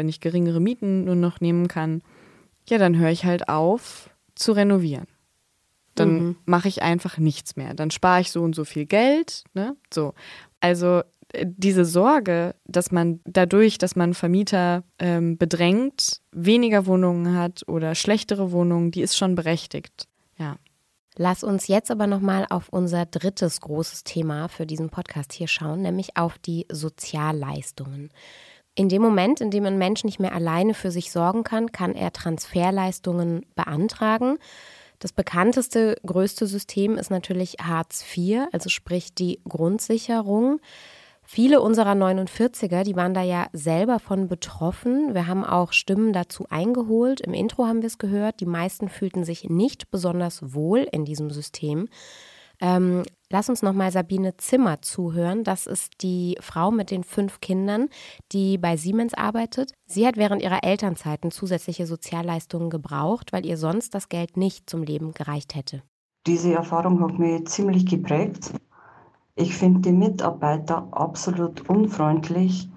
wenn 0.00 0.08
ich 0.08 0.20
geringere 0.20 0.60
Mieten 0.60 1.04
nur 1.04 1.14
noch 1.14 1.42
nehmen 1.42 1.68
kann, 1.68 2.00
ja, 2.66 2.78
dann 2.78 2.96
höre 2.96 3.10
ich 3.10 3.26
halt 3.26 3.50
auf 3.50 4.08
zu 4.34 4.52
renovieren. 4.52 5.06
Dann 5.94 6.12
mhm. 6.12 6.36
mache 6.46 6.68
ich 6.68 6.80
einfach 6.80 7.18
nichts 7.18 7.56
mehr. 7.56 7.74
Dann 7.74 7.90
spare 7.90 8.22
ich 8.22 8.30
so 8.30 8.40
und 8.42 8.54
so 8.54 8.64
viel 8.64 8.86
Geld. 8.86 9.44
Ne? 9.52 9.76
So. 9.92 10.14
Also 10.58 11.02
äh, 11.34 11.44
diese 11.46 11.84
Sorge, 11.84 12.54
dass 12.64 12.90
man 12.90 13.20
dadurch, 13.26 13.76
dass 13.76 13.94
man 13.94 14.14
Vermieter 14.14 14.84
ähm, 14.98 15.36
bedrängt, 15.36 16.22
weniger 16.32 16.86
Wohnungen 16.86 17.36
hat 17.36 17.68
oder 17.68 17.94
schlechtere 17.94 18.52
Wohnungen, 18.52 18.92
die 18.92 19.02
ist 19.02 19.18
schon 19.18 19.34
berechtigt. 19.34 20.08
Ja. 20.38 20.56
Lass 21.16 21.44
uns 21.44 21.68
jetzt 21.68 21.90
aber 21.90 22.06
nochmal 22.06 22.46
auf 22.48 22.70
unser 22.70 23.04
drittes 23.04 23.60
großes 23.60 24.04
Thema 24.04 24.48
für 24.48 24.64
diesen 24.64 24.88
Podcast 24.88 25.34
hier 25.34 25.48
schauen, 25.48 25.82
nämlich 25.82 26.16
auf 26.16 26.38
die 26.38 26.64
Sozialleistungen. 26.72 28.08
In 28.74 28.88
dem 28.88 29.02
Moment, 29.02 29.40
in 29.40 29.50
dem 29.50 29.66
ein 29.66 29.78
Mensch 29.78 30.04
nicht 30.04 30.20
mehr 30.20 30.34
alleine 30.34 30.74
für 30.74 30.90
sich 30.90 31.10
sorgen 31.10 31.42
kann, 31.44 31.72
kann 31.72 31.94
er 31.94 32.12
Transferleistungen 32.12 33.44
beantragen. 33.54 34.38
Das 35.00 35.12
bekannteste, 35.12 35.96
größte 36.06 36.46
System 36.46 36.96
ist 36.96 37.10
natürlich 37.10 37.56
Hartz 37.62 38.04
IV, 38.16 38.42
also 38.52 38.68
sprich 38.68 39.14
die 39.14 39.40
Grundsicherung. 39.48 40.60
Viele 41.22 41.60
unserer 41.60 41.92
49er, 41.92 42.82
die 42.82 42.96
waren 42.96 43.14
da 43.14 43.22
ja 43.22 43.46
selber 43.52 43.98
von 43.98 44.28
betroffen. 44.28 45.14
Wir 45.14 45.26
haben 45.26 45.44
auch 45.44 45.72
Stimmen 45.72 46.12
dazu 46.12 46.46
eingeholt. 46.50 47.20
Im 47.20 47.34
Intro 47.34 47.66
haben 47.66 47.82
wir 47.82 47.86
es 47.86 47.98
gehört. 47.98 48.40
Die 48.40 48.46
meisten 48.46 48.88
fühlten 48.88 49.24
sich 49.24 49.44
nicht 49.44 49.90
besonders 49.90 50.54
wohl 50.54 50.80
in 50.90 51.04
diesem 51.04 51.30
System. 51.30 51.88
Ähm, 52.60 53.04
lass 53.30 53.48
uns 53.48 53.62
nochmal 53.62 53.90
Sabine 53.90 54.36
Zimmer 54.36 54.82
zuhören. 54.82 55.44
Das 55.44 55.66
ist 55.66 56.02
die 56.02 56.36
Frau 56.40 56.70
mit 56.70 56.90
den 56.90 57.04
fünf 57.04 57.40
Kindern, 57.40 57.88
die 58.32 58.58
bei 58.58 58.76
Siemens 58.76 59.14
arbeitet. 59.14 59.72
Sie 59.86 60.06
hat 60.06 60.16
während 60.16 60.42
ihrer 60.42 60.64
Elternzeiten 60.64 61.30
zusätzliche 61.30 61.86
Sozialleistungen 61.86 62.70
gebraucht, 62.70 63.32
weil 63.32 63.46
ihr 63.46 63.56
sonst 63.56 63.94
das 63.94 64.08
Geld 64.08 64.36
nicht 64.36 64.68
zum 64.68 64.82
Leben 64.82 65.12
gereicht 65.12 65.54
hätte. 65.54 65.82
Diese 66.26 66.52
Erfahrung 66.52 67.00
hat 67.02 67.18
mich 67.18 67.46
ziemlich 67.46 67.86
geprägt. 67.86 68.52
Ich 69.36 69.54
finde 69.54 69.80
die 69.80 69.92
Mitarbeiter 69.92 70.86
absolut 70.90 71.66
unfreundlich 71.68 72.68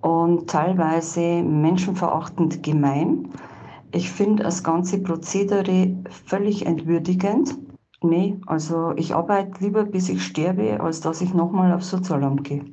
und 0.00 0.48
teilweise 0.48 1.42
menschenverachtend 1.42 2.62
gemein. 2.62 3.28
Ich 3.92 4.10
finde 4.10 4.44
das 4.44 4.62
ganze 4.62 5.02
Prozedere 5.02 5.94
völlig 6.24 6.64
entwürdigend. 6.64 7.58
Nee, 8.08 8.38
also 8.46 8.92
ich 8.96 9.14
arbeite 9.14 9.62
lieber 9.64 9.84
bis 9.84 10.08
ich 10.08 10.24
sterbe, 10.24 10.80
als 10.80 11.00
dass 11.00 11.20
ich 11.20 11.34
nochmal 11.34 11.72
aufs 11.72 11.90
Sozialamt 11.90 12.44
gehe. 12.44 12.64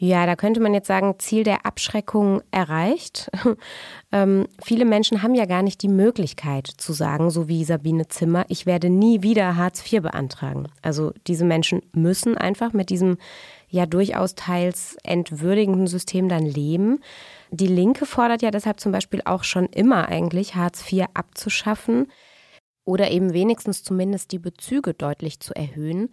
Ja, 0.00 0.26
da 0.26 0.36
könnte 0.36 0.60
man 0.60 0.74
jetzt 0.74 0.86
sagen, 0.86 1.16
Ziel 1.18 1.42
der 1.42 1.66
Abschreckung 1.66 2.40
erreicht. 2.52 3.28
ähm, 4.12 4.46
viele 4.62 4.84
Menschen 4.84 5.24
haben 5.24 5.34
ja 5.34 5.44
gar 5.44 5.62
nicht 5.62 5.82
die 5.82 5.88
Möglichkeit 5.88 6.68
zu 6.68 6.92
sagen, 6.92 7.30
so 7.30 7.48
wie 7.48 7.64
Sabine 7.64 8.06
Zimmer, 8.06 8.44
ich 8.48 8.64
werde 8.64 8.90
nie 8.90 9.22
wieder 9.24 9.56
Hartz 9.56 9.80
IV 9.92 10.02
beantragen. 10.02 10.68
Also 10.82 11.12
diese 11.26 11.44
Menschen 11.44 11.82
müssen 11.92 12.38
einfach 12.38 12.72
mit 12.72 12.90
diesem 12.90 13.18
ja 13.70 13.86
durchaus 13.86 14.36
teils 14.36 14.96
entwürdigenden 15.02 15.88
System 15.88 16.28
dann 16.28 16.46
leben. 16.46 17.00
Die 17.50 17.66
Linke 17.66 18.06
fordert 18.06 18.40
ja 18.40 18.52
deshalb 18.52 18.78
zum 18.78 18.92
Beispiel 18.92 19.22
auch 19.24 19.42
schon 19.42 19.66
immer 19.66 20.08
eigentlich, 20.08 20.54
Hartz 20.54 20.92
IV 20.92 21.06
abzuschaffen 21.14 22.06
oder 22.88 23.10
eben 23.10 23.34
wenigstens 23.34 23.84
zumindest 23.84 24.32
die 24.32 24.38
Bezüge 24.38 24.94
deutlich 24.94 25.40
zu 25.40 25.54
erhöhen. 25.54 26.08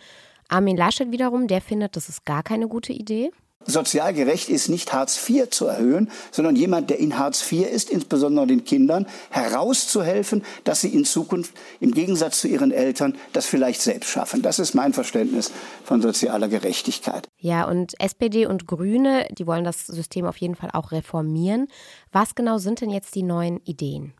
Armin 0.49 0.75
Laschet 0.75 1.09
wiederum, 1.09 1.47
der 1.47 1.61
findet, 1.61 1.95
das 1.95 2.09
ist 2.09 2.25
gar 2.25 2.43
keine 2.43 2.67
gute 2.67 2.91
Idee. 2.91 3.31
Sozial 3.67 4.13
gerecht 4.13 4.49
ist 4.49 4.67
nicht 4.67 4.91
Hartz 4.93 5.17
IV 5.27 5.49
zu 5.49 5.65
erhöhen, 5.67 6.11
sondern 6.31 6.57
jemand, 6.57 6.89
der 6.89 6.99
in 6.99 7.17
Hartz 7.17 7.49
IV 7.49 7.65
ist, 7.65 7.89
insbesondere 7.89 8.45
den 8.45 8.65
Kindern, 8.65 9.07
herauszuhelfen, 9.31 10.43
dass 10.65 10.81
sie 10.81 10.89
in 10.89 11.05
Zukunft 11.05 11.53
im 11.79 11.91
Gegensatz 11.91 12.41
zu 12.41 12.49
ihren 12.49 12.71
Eltern 12.71 13.15
das 13.31 13.45
vielleicht 13.45 13.81
selbst 13.81 14.09
schaffen. 14.09 14.41
Das 14.41 14.59
ist 14.59 14.75
mein 14.75 14.91
Verständnis 14.91 15.51
von 15.85 16.01
sozialer 16.01 16.49
Gerechtigkeit. 16.49 17.27
Ja, 17.39 17.67
und 17.67 17.99
SPD 18.01 18.45
und 18.45 18.67
Grüne, 18.67 19.27
die 19.31 19.47
wollen 19.47 19.63
das 19.63 19.87
System 19.87 20.25
auf 20.25 20.37
jeden 20.37 20.55
Fall 20.55 20.71
auch 20.73 20.91
reformieren. 20.91 21.67
Was 22.11 22.35
genau 22.35 22.57
sind 22.57 22.81
denn 22.81 22.89
jetzt 22.89 23.15
die 23.15 23.23
neuen 23.23 23.61
Ideen? 23.61 24.13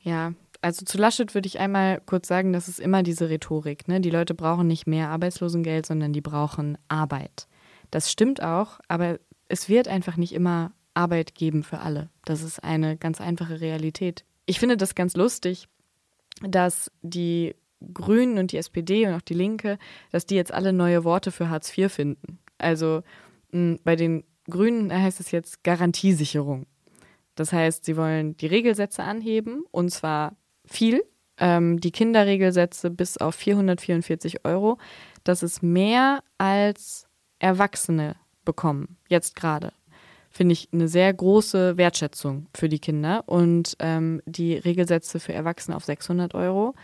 Ja, 0.00 0.34
also 0.60 0.84
zu 0.84 0.98
Laschet 0.98 1.34
würde 1.34 1.46
ich 1.46 1.58
einmal 1.58 2.00
kurz 2.04 2.28
sagen, 2.28 2.52
das 2.52 2.68
ist 2.68 2.80
immer 2.80 3.02
diese 3.02 3.28
Rhetorik. 3.28 3.88
Ne? 3.88 4.00
Die 4.00 4.10
Leute 4.10 4.34
brauchen 4.34 4.66
nicht 4.66 4.86
mehr 4.86 5.08
Arbeitslosengeld, 5.10 5.86
sondern 5.86 6.12
die 6.12 6.20
brauchen 6.20 6.78
Arbeit. 6.88 7.46
Das 7.90 8.10
stimmt 8.10 8.42
auch, 8.42 8.80
aber 8.88 9.18
es 9.48 9.68
wird 9.68 9.88
einfach 9.88 10.16
nicht 10.16 10.32
immer 10.32 10.72
Arbeit 10.94 11.34
geben 11.34 11.62
für 11.62 11.78
alle. 11.78 12.10
Das 12.24 12.42
ist 12.42 12.62
eine 12.62 12.96
ganz 12.96 13.20
einfache 13.20 13.60
Realität. 13.60 14.24
Ich 14.46 14.58
finde 14.58 14.76
das 14.76 14.94
ganz 14.94 15.14
lustig, 15.14 15.68
dass 16.42 16.90
die 17.02 17.54
Grünen 17.94 18.38
und 18.38 18.52
die 18.52 18.56
SPD 18.56 19.06
und 19.06 19.14
auch 19.14 19.22
die 19.22 19.34
Linke, 19.34 19.78
dass 20.10 20.26
die 20.26 20.34
jetzt 20.34 20.52
alle 20.52 20.72
neue 20.72 21.04
Worte 21.04 21.30
für 21.30 21.48
Hartz 21.48 21.76
IV 21.76 21.92
finden. 21.92 22.38
Also 22.58 23.02
mh, 23.52 23.76
bei 23.84 23.94
den 23.94 24.24
Grünen 24.50 24.92
heißt 24.92 25.20
es 25.20 25.30
jetzt 25.30 25.62
Garantiesicherung. 25.62 26.66
Das 27.36 27.52
heißt, 27.52 27.84
sie 27.84 27.96
wollen 27.96 28.36
die 28.36 28.46
Regelsätze 28.46 29.04
anheben 29.04 29.64
und 29.70 29.90
zwar 29.90 30.36
viel. 30.68 31.04
Ähm, 31.38 31.80
die 31.80 31.92
Kinderregelsätze 31.92 32.90
bis 32.90 33.16
auf 33.16 33.34
444 33.34 34.44
Euro. 34.44 34.78
Das 35.24 35.42
ist 35.42 35.62
mehr 35.62 36.22
als 36.36 37.06
Erwachsene 37.38 38.16
bekommen, 38.44 38.96
jetzt 39.08 39.36
gerade. 39.36 39.72
Finde 40.30 40.52
ich 40.52 40.68
eine 40.72 40.88
sehr 40.88 41.12
große 41.12 41.76
Wertschätzung 41.76 42.46
für 42.54 42.68
die 42.68 42.78
Kinder 42.78 43.24
und 43.26 43.76
ähm, 43.78 44.20
die 44.26 44.54
Regelsätze 44.54 45.20
für 45.20 45.32
Erwachsene 45.32 45.76
auf 45.76 45.84
600 45.84 46.34
Euro. 46.34 46.74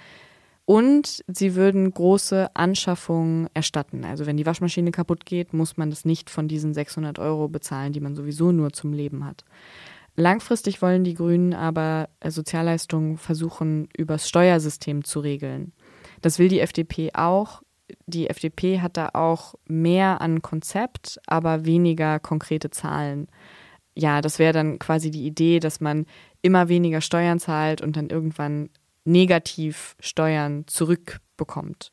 Und 0.66 1.22
sie 1.26 1.54
würden 1.54 1.90
große 1.90 2.48
Anschaffungen 2.54 3.48
erstatten. 3.52 4.04
Also 4.04 4.24
wenn 4.24 4.38
die 4.38 4.46
Waschmaschine 4.46 4.92
kaputt 4.92 5.26
geht, 5.26 5.52
muss 5.52 5.76
man 5.76 5.90
das 5.90 6.06
nicht 6.06 6.30
von 6.30 6.48
diesen 6.48 6.72
600 6.72 7.18
Euro 7.18 7.48
bezahlen, 7.48 7.92
die 7.92 8.00
man 8.00 8.14
sowieso 8.14 8.50
nur 8.50 8.72
zum 8.72 8.94
Leben 8.94 9.26
hat. 9.26 9.44
Langfristig 10.16 10.80
wollen 10.80 11.02
die 11.04 11.14
Grünen 11.14 11.54
aber 11.54 12.08
äh, 12.20 12.30
Sozialleistungen 12.30 13.18
versuchen, 13.18 13.88
übers 13.96 14.28
Steuersystem 14.28 15.04
zu 15.04 15.20
regeln. 15.20 15.72
Das 16.22 16.38
will 16.38 16.48
die 16.48 16.60
FDP 16.60 17.10
auch. 17.14 17.62
Die 18.06 18.30
FDP 18.30 18.80
hat 18.80 18.96
da 18.96 19.10
auch 19.12 19.54
mehr 19.66 20.20
an 20.20 20.40
Konzept, 20.40 21.20
aber 21.26 21.64
weniger 21.64 22.18
konkrete 22.20 22.70
Zahlen. 22.70 23.28
Ja, 23.96 24.20
das 24.20 24.38
wäre 24.38 24.52
dann 24.52 24.78
quasi 24.78 25.10
die 25.10 25.26
Idee, 25.26 25.60
dass 25.60 25.80
man 25.80 26.06
immer 26.42 26.68
weniger 26.68 27.00
Steuern 27.00 27.38
zahlt 27.38 27.80
und 27.80 27.96
dann 27.96 28.08
irgendwann 28.08 28.70
negativ 29.04 29.96
Steuern 30.00 30.66
zurückbekommt. 30.66 31.92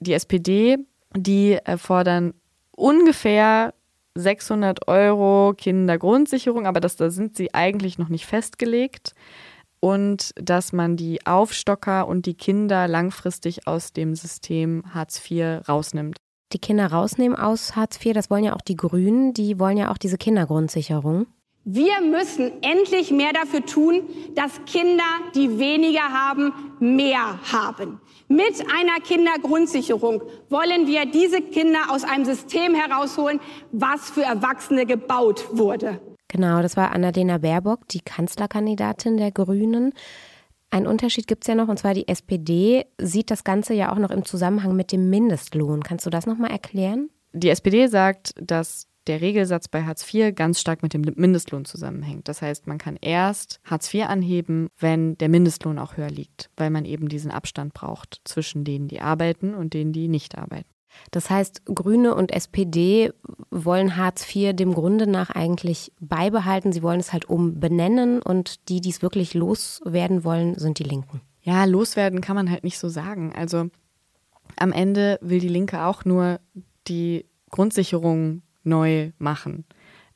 Die 0.00 0.12
SPD, 0.12 0.76
die 1.16 1.54
äh, 1.54 1.78
fordern 1.78 2.34
ungefähr 2.72 3.74
600 4.18 4.88
Euro 4.88 5.54
Kindergrundsicherung, 5.56 6.66
aber 6.66 6.80
das, 6.80 6.96
da 6.96 7.10
sind 7.10 7.36
sie 7.36 7.54
eigentlich 7.54 7.98
noch 7.98 8.08
nicht 8.08 8.26
festgelegt. 8.26 9.14
Und 9.80 10.32
dass 10.34 10.72
man 10.72 10.96
die 10.96 11.24
Aufstocker 11.24 12.08
und 12.08 12.26
die 12.26 12.34
Kinder 12.34 12.88
langfristig 12.88 13.68
aus 13.68 13.92
dem 13.92 14.16
System 14.16 14.82
Hartz 14.92 15.22
IV 15.30 15.68
rausnimmt. 15.68 16.16
Die 16.52 16.58
Kinder 16.58 16.88
rausnehmen 16.88 17.38
aus 17.38 17.76
Hartz 17.76 18.04
IV, 18.04 18.14
das 18.14 18.28
wollen 18.28 18.42
ja 18.42 18.56
auch 18.56 18.62
die 18.62 18.76
Grünen, 18.76 19.34
die 19.34 19.60
wollen 19.60 19.76
ja 19.76 19.92
auch 19.92 19.98
diese 19.98 20.18
Kindergrundsicherung. 20.18 21.26
Wir 21.70 22.00
müssen 22.00 22.62
endlich 22.62 23.10
mehr 23.10 23.34
dafür 23.34 23.62
tun, 23.62 24.00
dass 24.34 24.52
Kinder, 24.64 25.04
die 25.34 25.58
weniger 25.58 26.00
haben, 26.00 26.50
mehr 26.80 27.38
haben. 27.52 28.00
Mit 28.26 28.64
einer 28.74 28.98
Kindergrundsicherung 29.04 30.22
wollen 30.48 30.86
wir 30.86 31.04
diese 31.04 31.42
Kinder 31.42 31.90
aus 31.90 32.04
einem 32.04 32.24
System 32.24 32.74
herausholen, 32.74 33.38
was 33.70 34.08
für 34.08 34.22
Erwachsene 34.22 34.86
gebaut 34.86 35.44
wurde. 35.52 36.00
Genau, 36.28 36.62
das 36.62 36.78
war 36.78 36.92
Annalena 36.92 37.36
Baerbock, 37.36 37.86
die 37.88 38.00
Kanzlerkandidatin 38.00 39.18
der 39.18 39.30
Grünen. 39.30 39.92
Ein 40.70 40.86
Unterschied 40.86 41.26
gibt 41.26 41.44
es 41.44 41.48
ja 41.48 41.54
noch, 41.54 41.68
und 41.68 41.78
zwar 41.78 41.92
die 41.92 42.08
SPD 42.08 42.86
sieht 42.96 43.30
das 43.30 43.44
Ganze 43.44 43.74
ja 43.74 43.92
auch 43.92 43.98
noch 43.98 44.10
im 44.10 44.24
Zusammenhang 44.24 44.74
mit 44.74 44.90
dem 44.90 45.10
Mindestlohn. 45.10 45.82
Kannst 45.82 46.06
du 46.06 46.10
das 46.10 46.24
nochmal 46.24 46.50
erklären? 46.50 47.10
Die 47.34 47.50
SPD 47.50 47.88
sagt, 47.88 48.32
dass 48.40 48.87
der 49.08 49.20
Regelsatz 49.20 49.68
bei 49.68 49.84
Hartz 49.84 50.12
IV 50.12 50.34
ganz 50.34 50.60
stark 50.60 50.82
mit 50.82 50.94
dem 50.94 51.02
Mindestlohn 51.16 51.64
zusammenhängt. 51.64 52.28
Das 52.28 52.42
heißt, 52.42 52.66
man 52.66 52.78
kann 52.78 52.96
erst 53.00 53.60
Hartz 53.64 53.92
IV 53.92 54.06
anheben, 54.06 54.68
wenn 54.78 55.16
der 55.18 55.28
Mindestlohn 55.28 55.78
auch 55.78 55.96
höher 55.96 56.10
liegt, 56.10 56.50
weil 56.56 56.70
man 56.70 56.84
eben 56.84 57.08
diesen 57.08 57.30
Abstand 57.30 57.74
braucht 57.74 58.20
zwischen 58.24 58.64
denen, 58.64 58.88
die 58.88 59.00
arbeiten 59.00 59.54
und 59.54 59.74
denen, 59.74 59.92
die 59.92 60.08
nicht 60.08 60.38
arbeiten. 60.38 60.68
Das 61.10 61.30
heißt, 61.30 61.66
Grüne 61.66 62.14
und 62.14 62.32
SPD 62.32 63.12
wollen 63.50 63.96
Hartz 63.96 64.34
IV 64.34 64.54
dem 64.54 64.74
Grunde 64.74 65.06
nach 65.06 65.30
eigentlich 65.30 65.92
beibehalten. 66.00 66.72
Sie 66.72 66.82
wollen 66.82 67.00
es 67.00 67.12
halt 67.12 67.28
umbenennen 67.28 68.20
und 68.20 68.68
die, 68.68 68.80
die 68.80 68.90
es 68.90 69.02
wirklich 69.02 69.34
loswerden 69.34 70.24
wollen, 70.24 70.58
sind 70.58 70.78
die 70.78 70.84
Linken. 70.84 71.20
Ja, 71.42 71.64
loswerden 71.64 72.20
kann 72.20 72.36
man 72.36 72.50
halt 72.50 72.64
nicht 72.64 72.78
so 72.78 72.88
sagen. 72.88 73.32
Also 73.34 73.70
Am 74.56 74.72
Ende 74.72 75.18
will 75.22 75.40
die 75.40 75.48
Linke 75.48 75.84
auch 75.84 76.04
nur 76.04 76.40
die 76.88 77.26
Grundsicherung 77.50 78.42
neu 78.64 79.12
machen. 79.18 79.64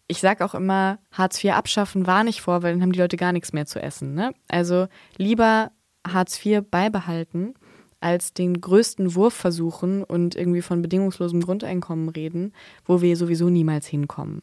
Ich 0.08 0.20
sage 0.20 0.44
auch 0.44 0.54
immer, 0.54 0.98
Hartz 1.10 1.42
IV 1.42 1.52
abschaffen 1.52 2.06
war 2.06 2.24
nicht 2.24 2.42
vor, 2.42 2.62
weil 2.62 2.72
dann 2.72 2.82
haben 2.82 2.92
die 2.92 2.98
Leute 2.98 3.16
gar 3.16 3.32
nichts 3.32 3.52
mehr 3.52 3.66
zu 3.66 3.80
essen. 3.80 4.14
Ne? 4.14 4.34
Also 4.48 4.88
lieber 5.16 5.70
Hartz 6.06 6.44
IV 6.44 6.62
beibehalten, 6.70 7.54
als 8.00 8.34
den 8.34 8.60
größten 8.60 9.14
Wurf 9.14 9.32
versuchen 9.32 10.02
und 10.02 10.34
irgendwie 10.34 10.62
von 10.62 10.82
bedingungslosem 10.82 11.40
Grundeinkommen 11.40 12.08
reden, 12.08 12.52
wo 12.84 13.00
wir 13.00 13.16
sowieso 13.16 13.48
niemals 13.48 13.86
hinkommen. 13.86 14.42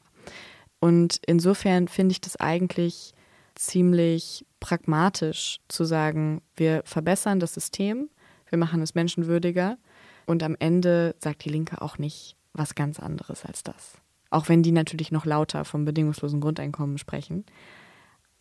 Und 0.79 1.19
insofern 1.25 1.87
finde 1.87 2.13
ich 2.13 2.21
das 2.21 2.37
eigentlich 2.37 3.13
ziemlich 3.55 4.45
pragmatisch 4.61 5.59
zu 5.67 5.83
sagen, 5.83 6.41
wir 6.55 6.81
verbessern 6.85 7.39
das 7.39 7.53
System, 7.53 8.09
wir 8.49 8.57
machen 8.57 8.81
es 8.81 8.95
menschenwürdiger 8.95 9.77
und 10.25 10.41
am 10.43 10.55
Ende 10.57 11.15
sagt 11.19 11.43
die 11.43 11.49
Linke 11.49 11.81
auch 11.81 11.97
nicht 11.97 12.37
was 12.59 12.75
ganz 12.75 12.99
anderes 12.99 13.43
als 13.45 13.63
das. 13.63 13.93
Auch 14.29 14.49
wenn 14.49 14.61
die 14.61 14.71
natürlich 14.71 15.11
noch 15.11 15.25
lauter 15.25 15.65
vom 15.65 15.85
bedingungslosen 15.85 16.39
Grundeinkommen 16.39 16.99
sprechen. 16.99 17.45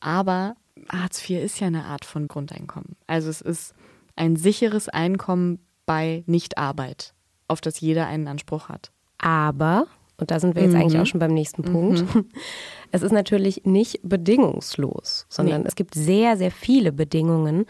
Aber 0.00 0.54
Hartz 0.90 1.28
IV 1.28 1.42
ist 1.42 1.60
ja 1.60 1.66
eine 1.66 1.84
Art 1.84 2.04
von 2.04 2.28
Grundeinkommen. 2.28 2.96
Also 3.06 3.30
es 3.30 3.40
ist 3.40 3.74
ein 4.16 4.36
sicheres 4.36 4.88
Einkommen 4.88 5.60
bei 5.86 6.22
Nichtarbeit, 6.26 7.14
auf 7.46 7.60
das 7.60 7.80
jeder 7.80 8.06
einen 8.06 8.28
Anspruch 8.28 8.68
hat. 8.68 8.92
Aber, 9.18 9.86
und 10.18 10.30
da 10.30 10.38
sind 10.38 10.54
wir 10.54 10.62
jetzt 10.62 10.74
mhm. 10.74 10.80
eigentlich 10.80 11.00
auch 11.00 11.06
schon 11.06 11.20
beim 11.20 11.32
nächsten 11.32 11.62
Punkt, 11.62 12.14
mhm. 12.14 12.26
es 12.92 13.02
ist 13.02 13.12
natürlich 13.12 13.62
nicht 13.64 14.00
bedingungslos, 14.02 15.26
sondern 15.28 15.62
nee. 15.62 15.68
es 15.68 15.74
gibt 15.74 15.94
sehr, 15.94 16.36
sehr 16.36 16.50
viele 16.50 16.92
Bedingungen. 16.92 17.64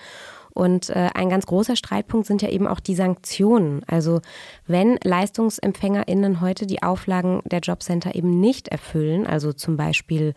Und 0.58 0.90
äh, 0.90 1.08
ein 1.14 1.28
ganz 1.28 1.46
großer 1.46 1.76
Streitpunkt 1.76 2.26
sind 2.26 2.42
ja 2.42 2.48
eben 2.48 2.66
auch 2.66 2.80
die 2.80 2.96
Sanktionen. 2.96 3.82
Also 3.86 4.20
wenn 4.66 4.98
LeistungsempfängerInnen 5.04 6.40
heute 6.40 6.66
die 6.66 6.82
Auflagen 6.82 7.42
der 7.44 7.60
Jobcenter 7.60 8.16
eben 8.16 8.40
nicht 8.40 8.66
erfüllen, 8.66 9.24
also 9.24 9.52
zum 9.52 9.76
Beispiel 9.76 10.34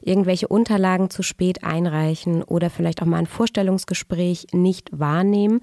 irgendwelche 0.00 0.46
Unterlagen 0.46 1.10
zu 1.10 1.24
spät 1.24 1.64
einreichen 1.64 2.44
oder 2.44 2.70
vielleicht 2.70 3.02
auch 3.02 3.06
mal 3.06 3.16
ein 3.16 3.26
Vorstellungsgespräch 3.26 4.46
nicht 4.52 4.96
wahrnehmen, 4.96 5.60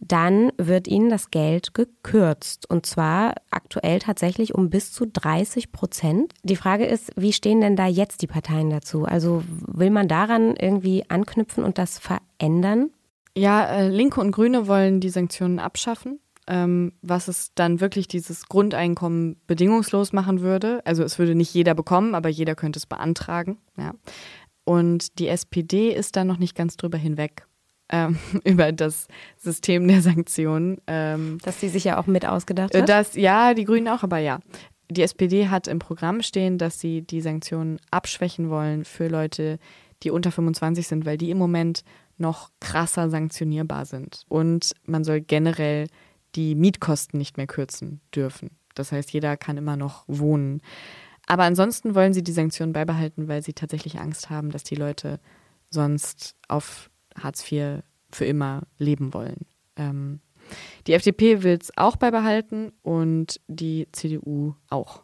dann 0.00 0.50
wird 0.58 0.88
ihnen 0.88 1.08
das 1.08 1.30
Geld 1.30 1.74
gekürzt. 1.74 2.68
Und 2.68 2.86
zwar 2.86 3.34
aktuell 3.52 4.00
tatsächlich 4.00 4.52
um 4.52 4.68
bis 4.68 4.92
zu 4.92 5.06
30 5.06 5.70
Prozent. 5.70 6.32
Die 6.42 6.56
Frage 6.56 6.86
ist, 6.86 7.12
wie 7.14 7.32
stehen 7.32 7.60
denn 7.60 7.76
da 7.76 7.86
jetzt 7.86 8.20
die 8.20 8.26
Parteien 8.26 8.70
dazu? 8.70 9.04
Also 9.04 9.44
will 9.48 9.90
man 9.90 10.08
daran 10.08 10.56
irgendwie 10.56 11.04
anknüpfen 11.08 11.62
und 11.62 11.78
das 11.78 12.00
verändern? 12.00 12.90
Ja, 13.36 13.64
äh, 13.64 13.88
Linke 13.88 14.20
und 14.20 14.30
Grüne 14.30 14.68
wollen 14.68 15.00
die 15.00 15.08
Sanktionen 15.08 15.58
abschaffen, 15.58 16.20
ähm, 16.46 16.92
was 17.02 17.28
es 17.28 17.52
dann 17.54 17.80
wirklich 17.80 18.06
dieses 18.06 18.48
Grundeinkommen 18.48 19.36
bedingungslos 19.46 20.12
machen 20.12 20.40
würde. 20.40 20.80
Also 20.84 21.02
es 21.02 21.18
würde 21.18 21.34
nicht 21.34 21.52
jeder 21.52 21.74
bekommen, 21.74 22.14
aber 22.14 22.28
jeder 22.28 22.54
könnte 22.54 22.78
es 22.78 22.86
beantragen. 22.86 23.58
Ja. 23.76 23.94
Und 24.64 25.18
die 25.18 25.28
SPD 25.28 25.90
ist 25.90 26.16
da 26.16 26.24
noch 26.24 26.38
nicht 26.38 26.54
ganz 26.54 26.76
drüber 26.76 26.98
hinweg. 26.98 27.46
Ähm, 27.90 28.18
über 28.44 28.72
das 28.72 29.08
System 29.36 29.86
der 29.88 30.00
Sanktionen. 30.00 30.80
Ähm, 30.86 31.38
Dass 31.42 31.60
sie 31.60 31.68
sich 31.68 31.84
ja 31.84 31.98
auch 31.98 32.06
mit 32.06 32.24
ausgedacht 32.24 32.74
hat? 32.74 32.88
Das, 32.88 33.14
ja, 33.14 33.52
die 33.54 33.64
Grünen 33.64 33.88
auch, 33.88 34.02
aber 34.02 34.18
ja. 34.18 34.40
Die 34.90 35.02
SPD 35.02 35.48
hat 35.48 35.66
im 35.66 35.78
Programm 35.78 36.22
stehen, 36.22 36.58
dass 36.58 36.78
sie 36.78 37.02
die 37.02 37.20
Sanktionen 37.20 37.78
abschwächen 37.90 38.48
wollen 38.48 38.84
für 38.84 39.08
Leute, 39.08 39.58
die 40.02 40.10
unter 40.10 40.30
25 40.30 40.86
sind, 40.86 41.06
weil 41.06 41.18
die 41.18 41.30
im 41.30 41.38
Moment 41.38 41.84
noch 42.18 42.50
krasser 42.60 43.10
sanktionierbar 43.10 43.86
sind. 43.86 44.24
Und 44.28 44.72
man 44.84 45.04
soll 45.04 45.20
generell 45.20 45.88
die 46.34 46.54
Mietkosten 46.54 47.18
nicht 47.18 47.36
mehr 47.36 47.46
kürzen 47.46 48.00
dürfen. 48.14 48.50
Das 48.74 48.92
heißt, 48.92 49.12
jeder 49.12 49.36
kann 49.36 49.56
immer 49.56 49.76
noch 49.76 50.04
wohnen. 50.06 50.60
Aber 51.26 51.44
ansonsten 51.44 51.94
wollen 51.94 52.12
sie 52.12 52.22
die 52.22 52.32
Sanktionen 52.32 52.72
beibehalten, 52.72 53.28
weil 53.28 53.42
sie 53.42 53.54
tatsächlich 53.54 53.98
Angst 53.98 54.30
haben, 54.30 54.50
dass 54.50 54.64
die 54.64 54.74
Leute 54.74 55.20
sonst 55.70 56.36
auf 56.48 56.90
Hartz 57.16 57.50
IV 57.50 57.82
für 58.10 58.24
immer 58.24 58.62
leben 58.78 59.14
wollen. 59.14 59.46
Ähm, 59.76 60.20
die 60.86 60.92
FDP 60.92 61.42
will 61.42 61.58
es 61.60 61.76
auch 61.76 61.96
beibehalten 61.96 62.72
und 62.82 63.40
die 63.48 63.88
CDU 63.92 64.54
auch 64.68 65.02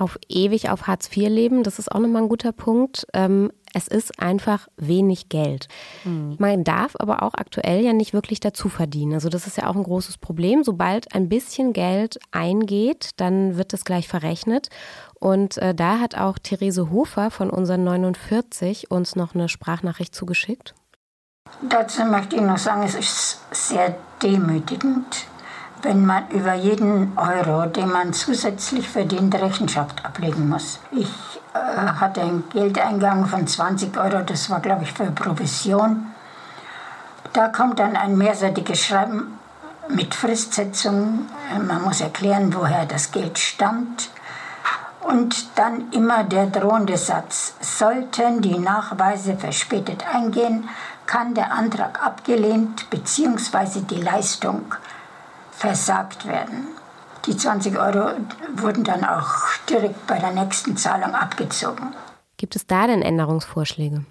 auf 0.00 0.18
ewig 0.28 0.70
auf 0.70 0.86
Hartz 0.86 1.14
IV 1.14 1.28
leben, 1.28 1.62
das 1.62 1.78
ist 1.78 1.90
auch 1.92 2.00
nochmal 2.00 2.22
ein 2.22 2.28
guter 2.28 2.52
Punkt. 2.52 3.06
Ähm, 3.12 3.52
es 3.72 3.86
ist 3.86 4.20
einfach 4.20 4.68
wenig 4.76 5.28
Geld. 5.28 5.68
Mhm. 6.04 6.36
Man 6.38 6.64
darf 6.64 6.96
aber 6.98 7.22
auch 7.22 7.34
aktuell 7.34 7.84
ja 7.84 7.92
nicht 7.92 8.12
wirklich 8.12 8.40
dazu 8.40 8.68
verdienen. 8.68 9.14
Also 9.14 9.28
das 9.28 9.46
ist 9.46 9.56
ja 9.56 9.68
auch 9.68 9.76
ein 9.76 9.84
großes 9.84 10.18
Problem. 10.18 10.64
Sobald 10.64 11.14
ein 11.14 11.28
bisschen 11.28 11.72
Geld 11.72 12.18
eingeht, 12.32 13.10
dann 13.16 13.56
wird 13.56 13.72
es 13.72 13.84
gleich 13.84 14.08
verrechnet. 14.08 14.68
Und 15.20 15.58
äh, 15.58 15.74
da 15.74 16.00
hat 16.00 16.16
auch 16.16 16.38
Therese 16.38 16.90
Hofer 16.90 17.30
von 17.30 17.50
unseren 17.50 17.84
49 17.84 18.90
uns 18.90 19.14
noch 19.14 19.34
eine 19.34 19.48
Sprachnachricht 19.48 20.14
zugeschickt. 20.14 20.74
Dazu 21.68 22.04
möchte 22.04 22.36
ich 22.36 22.42
noch 22.42 22.58
sagen, 22.58 22.82
es 22.84 22.94
ist 22.94 23.40
sehr 23.52 23.96
demütigend, 24.22 25.26
wenn 25.82 26.04
man 26.04 26.28
über 26.30 26.54
jeden 26.54 27.16
Euro, 27.16 27.66
den 27.66 27.90
man 27.90 28.12
zusätzlich 28.12 28.88
verdient, 28.88 29.34
Rechenschaft 29.34 30.04
ablegen 30.04 30.48
muss. 30.48 30.80
Ich 30.90 31.08
äh, 31.54 31.58
hatte 31.58 32.22
einen 32.22 32.48
Geldeingang 32.50 33.26
von 33.26 33.46
20 33.46 33.96
Euro, 33.96 34.22
das 34.24 34.50
war, 34.50 34.60
glaube 34.60 34.84
ich, 34.84 34.92
für 34.92 35.10
Provision. 35.10 36.06
Da 37.32 37.48
kommt 37.48 37.78
dann 37.78 37.96
ein 37.96 38.16
mehrseitiges 38.18 38.84
Schreiben 38.84 39.38
mit 39.88 40.14
Fristsetzung. 40.14 41.26
Man 41.66 41.82
muss 41.82 42.00
erklären, 42.00 42.54
woher 42.54 42.86
das 42.86 43.12
Geld 43.12 43.38
stammt. 43.38 44.10
Und 45.00 45.58
dann 45.58 45.90
immer 45.92 46.24
der 46.24 46.46
drohende 46.46 46.96
Satz, 46.96 47.54
sollten 47.60 48.42
die 48.42 48.58
Nachweise 48.58 49.36
verspätet 49.36 50.04
eingehen, 50.12 50.68
kann 51.06 51.34
der 51.34 51.52
Antrag 51.52 52.04
abgelehnt 52.04 52.90
bzw. 52.90 53.80
die 53.80 54.00
Leistung 54.00 54.74
versagt 55.60 56.26
werden. 56.26 56.68
Die 57.26 57.36
20 57.36 57.78
Euro 57.78 58.16
wurden 58.56 58.82
dann 58.82 59.04
auch 59.04 59.28
direkt 59.68 60.06
bei 60.06 60.18
der 60.18 60.32
nächsten 60.32 60.76
Zahlung 60.76 61.14
abgezogen. 61.14 61.92
Gibt 62.38 62.56
es 62.56 62.66
da 62.66 62.86
denn 62.86 63.02
Änderungsvorschläge? 63.02 64.06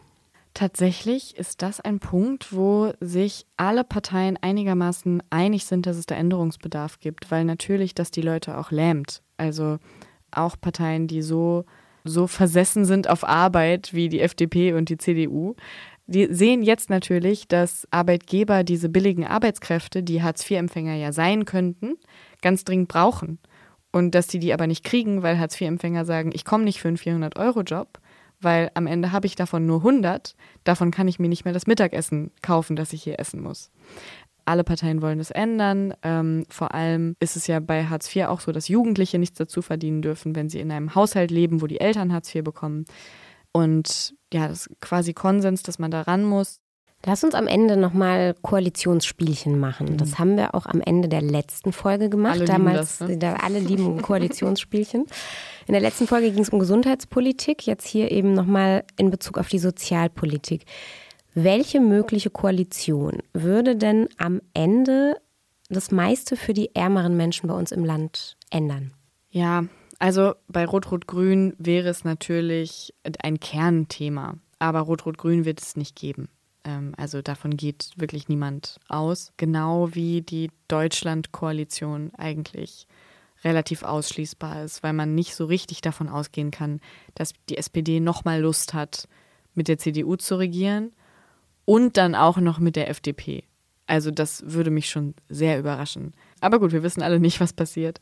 Tatsächlich 0.53 1.35
ist 1.37 1.63
das 1.63 1.79
ein 1.79 1.99
Punkt, 1.99 2.53
wo 2.53 2.93
sich 2.99 3.47
alle 3.57 3.83
Parteien 3.83 4.37
einigermaßen 4.39 5.23
einig 5.31 5.65
sind, 5.65 5.87
dass 5.87 5.97
es 5.97 6.05
da 6.05 6.15
Änderungsbedarf 6.15 6.99
gibt, 6.99 7.31
weil 7.31 7.45
natürlich 7.45 7.95
das 7.95 8.11
die 8.11 8.21
Leute 8.21 8.57
auch 8.57 8.69
lähmt. 8.69 9.23
Also 9.37 9.79
auch 10.29 10.55
Parteien, 10.59 11.07
die 11.07 11.23
so, 11.23 11.65
so 12.03 12.27
versessen 12.27 12.85
sind 12.85 13.09
auf 13.09 13.27
Arbeit 13.27 13.93
wie 13.93 14.09
die 14.09 14.21
FDP 14.21 14.73
und 14.73 14.89
die 14.89 14.97
CDU, 14.97 15.55
die 16.09 16.33
sehen 16.33 16.63
jetzt 16.63 16.89
natürlich, 16.89 17.47
dass 17.47 17.87
Arbeitgeber 17.91 18.63
diese 18.63 18.89
billigen 18.89 19.27
Arbeitskräfte, 19.27 20.01
die 20.01 20.23
Hartz-IV-Empfänger 20.23 20.95
ja 20.95 21.11
sein 21.11 21.45
könnten, 21.45 21.97
ganz 22.41 22.63
dringend 22.63 22.87
brauchen. 22.87 23.37
Und 23.91 24.15
dass 24.15 24.27
die 24.27 24.39
die 24.39 24.53
aber 24.53 24.65
nicht 24.65 24.83
kriegen, 24.83 25.21
weil 25.21 25.39
Hartz-IV-Empfänger 25.39 26.05
sagen, 26.05 26.31
ich 26.33 26.45
komme 26.45 26.63
nicht 26.63 26.81
für 26.81 26.87
einen 26.87 26.97
400-Euro-Job, 26.97 27.99
weil 28.41 28.71
am 28.73 28.87
Ende 28.87 29.11
habe 29.11 29.27
ich 29.27 29.35
davon 29.35 29.67
nur 29.67 29.77
100, 29.77 30.35
davon 30.63 30.89
kann 30.89 31.07
ich 31.07 31.19
mir 31.19 31.29
nicht 31.29 31.45
mehr 31.45 31.53
das 31.53 31.67
Mittagessen 31.67 32.31
kaufen, 32.41 32.75
das 32.75 32.91
ich 32.93 33.03
hier 33.03 33.19
essen 33.19 33.41
muss. 33.41 33.69
Alle 34.45 34.63
Parteien 34.63 35.03
wollen 35.03 35.19
das 35.19 35.29
ändern. 35.29 35.93
Ähm, 36.01 36.45
vor 36.49 36.73
allem 36.73 37.15
ist 37.19 37.35
es 37.35 37.45
ja 37.45 37.59
bei 37.59 37.85
Hartz 37.85 38.15
IV 38.15 38.25
auch 38.25 38.39
so, 38.39 38.51
dass 38.51 38.67
Jugendliche 38.67 39.19
nichts 39.19 39.37
dazu 39.37 39.61
verdienen 39.61 40.01
dürfen, 40.01 40.35
wenn 40.35 40.49
sie 40.49 40.59
in 40.59 40.71
einem 40.71 40.95
Haushalt 40.95 41.29
leben, 41.29 41.61
wo 41.61 41.67
die 41.67 41.79
Eltern 41.79 42.11
Hartz 42.11 42.33
IV 42.33 42.43
bekommen. 42.43 42.85
Und 43.51 44.15
ja, 44.33 44.47
das 44.47 44.67
ist 44.67 44.81
quasi 44.81 45.13
Konsens, 45.13 45.63
dass 45.63 45.79
man 45.79 45.91
da 45.91 46.01
ran 46.01 46.23
muss. 46.23 46.59
Lass 47.05 47.23
uns 47.23 47.33
am 47.33 47.47
Ende 47.47 47.77
nochmal 47.77 48.35
Koalitionsspielchen 48.41 49.57
machen. 49.57 49.95
Das 49.97 50.11
mhm. 50.11 50.19
haben 50.19 50.37
wir 50.37 50.53
auch 50.53 50.65
am 50.65 50.81
Ende 50.81 51.07
der 51.07 51.21
letzten 51.21 51.71
Folge 51.71 52.09
gemacht. 52.09 52.33
Alle 52.33 52.45
Damals, 52.45 52.99
lieben 52.99 53.19
das, 53.19 53.33
ne? 53.33 53.43
alle 53.43 53.59
lieben 53.59 54.01
Koalitionsspielchen. 54.01 55.05
In 55.65 55.71
der 55.71 55.81
letzten 55.81 56.07
Folge 56.07 56.31
ging 56.31 56.41
es 56.41 56.49
um 56.49 56.59
Gesundheitspolitik, 56.59 57.65
jetzt 57.65 57.87
hier 57.87 58.11
eben 58.11 58.33
nochmal 58.33 58.83
in 58.97 59.11
Bezug 59.11 59.37
auf 59.37 59.47
die 59.47 59.59
Sozialpolitik. 59.59 60.65
Welche 61.33 61.79
mögliche 61.79 62.29
Koalition 62.29 63.19
würde 63.31 63.77
denn 63.77 64.09
am 64.17 64.41
Ende 64.53 65.15
das 65.69 65.91
meiste 65.91 66.35
für 66.35 66.53
die 66.53 66.75
ärmeren 66.75 67.15
Menschen 67.15 67.47
bei 67.47 67.53
uns 67.53 67.71
im 67.71 67.85
Land 67.85 68.35
ändern? 68.49 68.91
Ja, 69.29 69.65
also 69.99 70.33
bei 70.47 70.65
Rot-Rot-Grün 70.65 71.53
wäre 71.57 71.89
es 71.89 72.03
natürlich 72.03 72.93
ein 73.21 73.39
Kernthema, 73.39 74.37
aber 74.57 74.79
Rot-Rot-Grün 74.79 75.45
wird 75.45 75.61
es 75.61 75.75
nicht 75.75 75.95
geben. 75.95 76.29
Ähm, 76.63 76.93
also 76.97 77.21
davon 77.21 77.57
geht 77.57 77.91
wirklich 77.97 78.29
niemand 78.29 78.79
aus. 78.87 79.33
Genau 79.37 79.93
wie 79.93 80.21
die 80.21 80.51
Deutschland-Koalition 80.67 82.11
eigentlich 82.17 82.87
relativ 83.43 83.83
ausschließbar 83.83 84.63
ist, 84.63 84.83
weil 84.83 84.93
man 84.93 85.15
nicht 85.15 85.35
so 85.35 85.45
richtig 85.45 85.81
davon 85.81 86.09
ausgehen 86.09 86.51
kann, 86.51 86.81
dass 87.15 87.33
die 87.49 87.57
SPD 87.57 87.99
nochmal 87.99 88.41
Lust 88.41 88.73
hat, 88.73 89.07
mit 89.55 89.67
der 89.67 89.77
CDU 89.77 90.15
zu 90.15 90.35
regieren 90.35 90.91
und 91.65 91.97
dann 91.97 92.15
auch 92.15 92.37
noch 92.37 92.59
mit 92.59 92.75
der 92.75 92.89
FDP. 92.89 93.43
Also 93.87 94.11
das 94.11 94.43
würde 94.45 94.69
mich 94.69 94.89
schon 94.89 95.15
sehr 95.29 95.59
überraschen. 95.59 96.13
Aber 96.41 96.59
gut, 96.59 96.71
wir 96.71 96.83
wissen 96.83 97.01
alle 97.01 97.19
nicht, 97.19 97.39
was 97.39 97.53
passiert. 97.53 97.99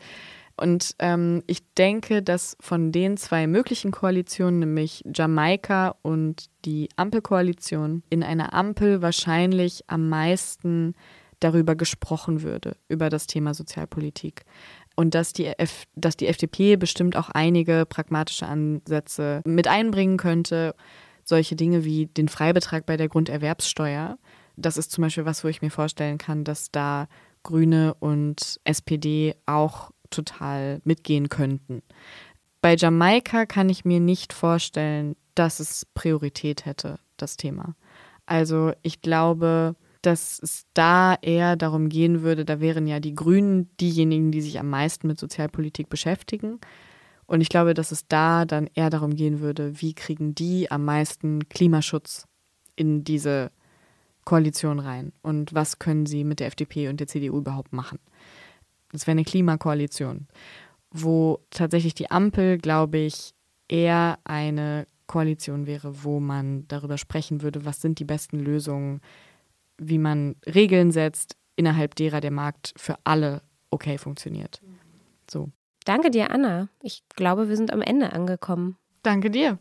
Und 0.59 0.95
ähm, 0.99 1.43
ich 1.45 1.61
denke, 1.75 2.23
dass 2.23 2.57
von 2.59 2.91
den 2.91 3.15
zwei 3.17 3.45
möglichen 3.45 3.91
Koalitionen, 3.91 4.59
nämlich 4.59 5.03
Jamaika 5.13 5.95
und 6.01 6.47
die 6.65 6.89
Ampelkoalition, 6.95 8.03
in 8.09 8.23
einer 8.23 8.53
Ampel 8.53 9.01
wahrscheinlich 9.01 9.83
am 9.87 10.09
meisten 10.09 10.95
darüber 11.39 11.75
gesprochen 11.75 12.41
würde, 12.41 12.75
über 12.89 13.09
das 13.09 13.27
Thema 13.27 13.53
Sozialpolitik. 13.53 14.43
Und 14.95 15.13
dass 15.13 15.31
die, 15.31 15.45
F 15.45 15.83
dass 15.95 16.17
die 16.17 16.27
FDP 16.27 16.75
bestimmt 16.75 17.15
auch 17.15 17.29
einige 17.29 17.85
pragmatische 17.85 18.47
Ansätze 18.47 19.41
mit 19.45 19.67
einbringen 19.67 20.17
könnte. 20.17 20.73
Solche 21.23 21.55
Dinge 21.55 21.85
wie 21.85 22.07
den 22.07 22.29
Freibetrag 22.29 22.87
bei 22.87 22.97
der 22.97 23.07
Grunderwerbssteuer. 23.07 24.17
Das 24.55 24.77
ist 24.77 24.91
zum 24.91 25.03
Beispiel 25.03 25.25
was, 25.25 25.43
wo 25.43 25.49
ich 25.49 25.61
mir 25.61 25.69
vorstellen 25.69 26.17
kann, 26.17 26.43
dass 26.43 26.71
da 26.71 27.07
Grüne 27.43 27.93
und 27.99 28.59
SPD 28.63 29.35
auch 29.45 29.91
total 30.09 30.81
mitgehen 30.83 31.29
könnten. 31.29 31.81
Bei 32.61 32.75
Jamaika 32.75 33.45
kann 33.45 33.69
ich 33.69 33.85
mir 33.85 33.99
nicht 33.99 34.33
vorstellen, 34.33 35.15
dass 35.35 35.59
es 35.59 35.85
Priorität 35.93 36.65
hätte, 36.65 36.99
das 37.17 37.37
Thema. 37.37 37.75
Also 38.25 38.73
ich 38.81 39.01
glaube, 39.01 39.75
dass 40.01 40.39
es 40.41 40.65
da 40.73 41.15
eher 41.21 41.55
darum 41.55 41.89
gehen 41.89 42.21
würde, 42.21 42.45
da 42.45 42.59
wären 42.59 42.87
ja 42.87 42.99
die 42.99 43.15
Grünen 43.15 43.69
diejenigen, 43.77 44.31
die 44.31 44.41
sich 44.41 44.59
am 44.59 44.69
meisten 44.69 45.07
mit 45.07 45.19
Sozialpolitik 45.19 45.89
beschäftigen. 45.89 46.59
Und 47.25 47.41
ich 47.41 47.49
glaube, 47.49 47.73
dass 47.73 47.91
es 47.91 48.07
da 48.07 48.45
dann 48.45 48.69
eher 48.73 48.89
darum 48.89 49.15
gehen 49.15 49.41
würde, 49.41 49.81
wie 49.81 49.93
kriegen 49.93 50.33
die 50.33 50.71
am 50.71 50.85
meisten 50.85 51.49
Klimaschutz 51.49 52.25
in 52.75 53.03
diese 53.03 53.51
Koalition 54.23 54.79
rein 54.79 55.13
und 55.21 55.53
was 55.53 55.79
können 55.79 56.05
sie 56.05 56.23
mit 56.23 56.39
der 56.39 56.47
FDP 56.47 56.89
und 56.89 56.99
der 56.99 57.07
CDU 57.07 57.37
überhaupt 57.37 57.73
machen. 57.73 57.99
Das 58.91 59.07
wäre 59.07 59.13
eine 59.13 59.25
Klimakoalition, 59.25 60.27
wo 60.91 61.39
tatsächlich 61.49 61.93
die 61.93 62.09
Ampel, 62.09 62.57
glaube 62.57 62.97
ich, 62.99 63.33
eher 63.67 64.19
eine 64.23 64.87
Koalition 65.07 65.65
wäre, 65.65 66.03
wo 66.03 66.19
man 66.19 66.67
darüber 66.67 66.97
sprechen 66.97 67.41
würde, 67.41 67.65
was 67.65 67.81
sind 67.81 67.99
die 67.99 68.05
besten 68.05 68.39
Lösungen, 68.39 69.01
wie 69.77 69.97
man 69.97 70.35
Regeln 70.45 70.91
setzt, 70.91 71.37
innerhalb 71.55 71.95
derer 71.95 72.21
der 72.21 72.31
Markt 72.31 72.73
für 72.77 72.97
alle 73.03 73.41
okay 73.71 73.97
funktioniert. 73.97 74.61
So. 75.29 75.49
Danke 75.85 76.11
dir, 76.11 76.31
Anna. 76.31 76.67
Ich 76.81 77.03
glaube, 77.15 77.49
wir 77.49 77.55
sind 77.55 77.71
am 77.71 77.81
Ende 77.81 78.11
angekommen. 78.13 78.77
Danke 79.03 79.31
dir. 79.31 79.57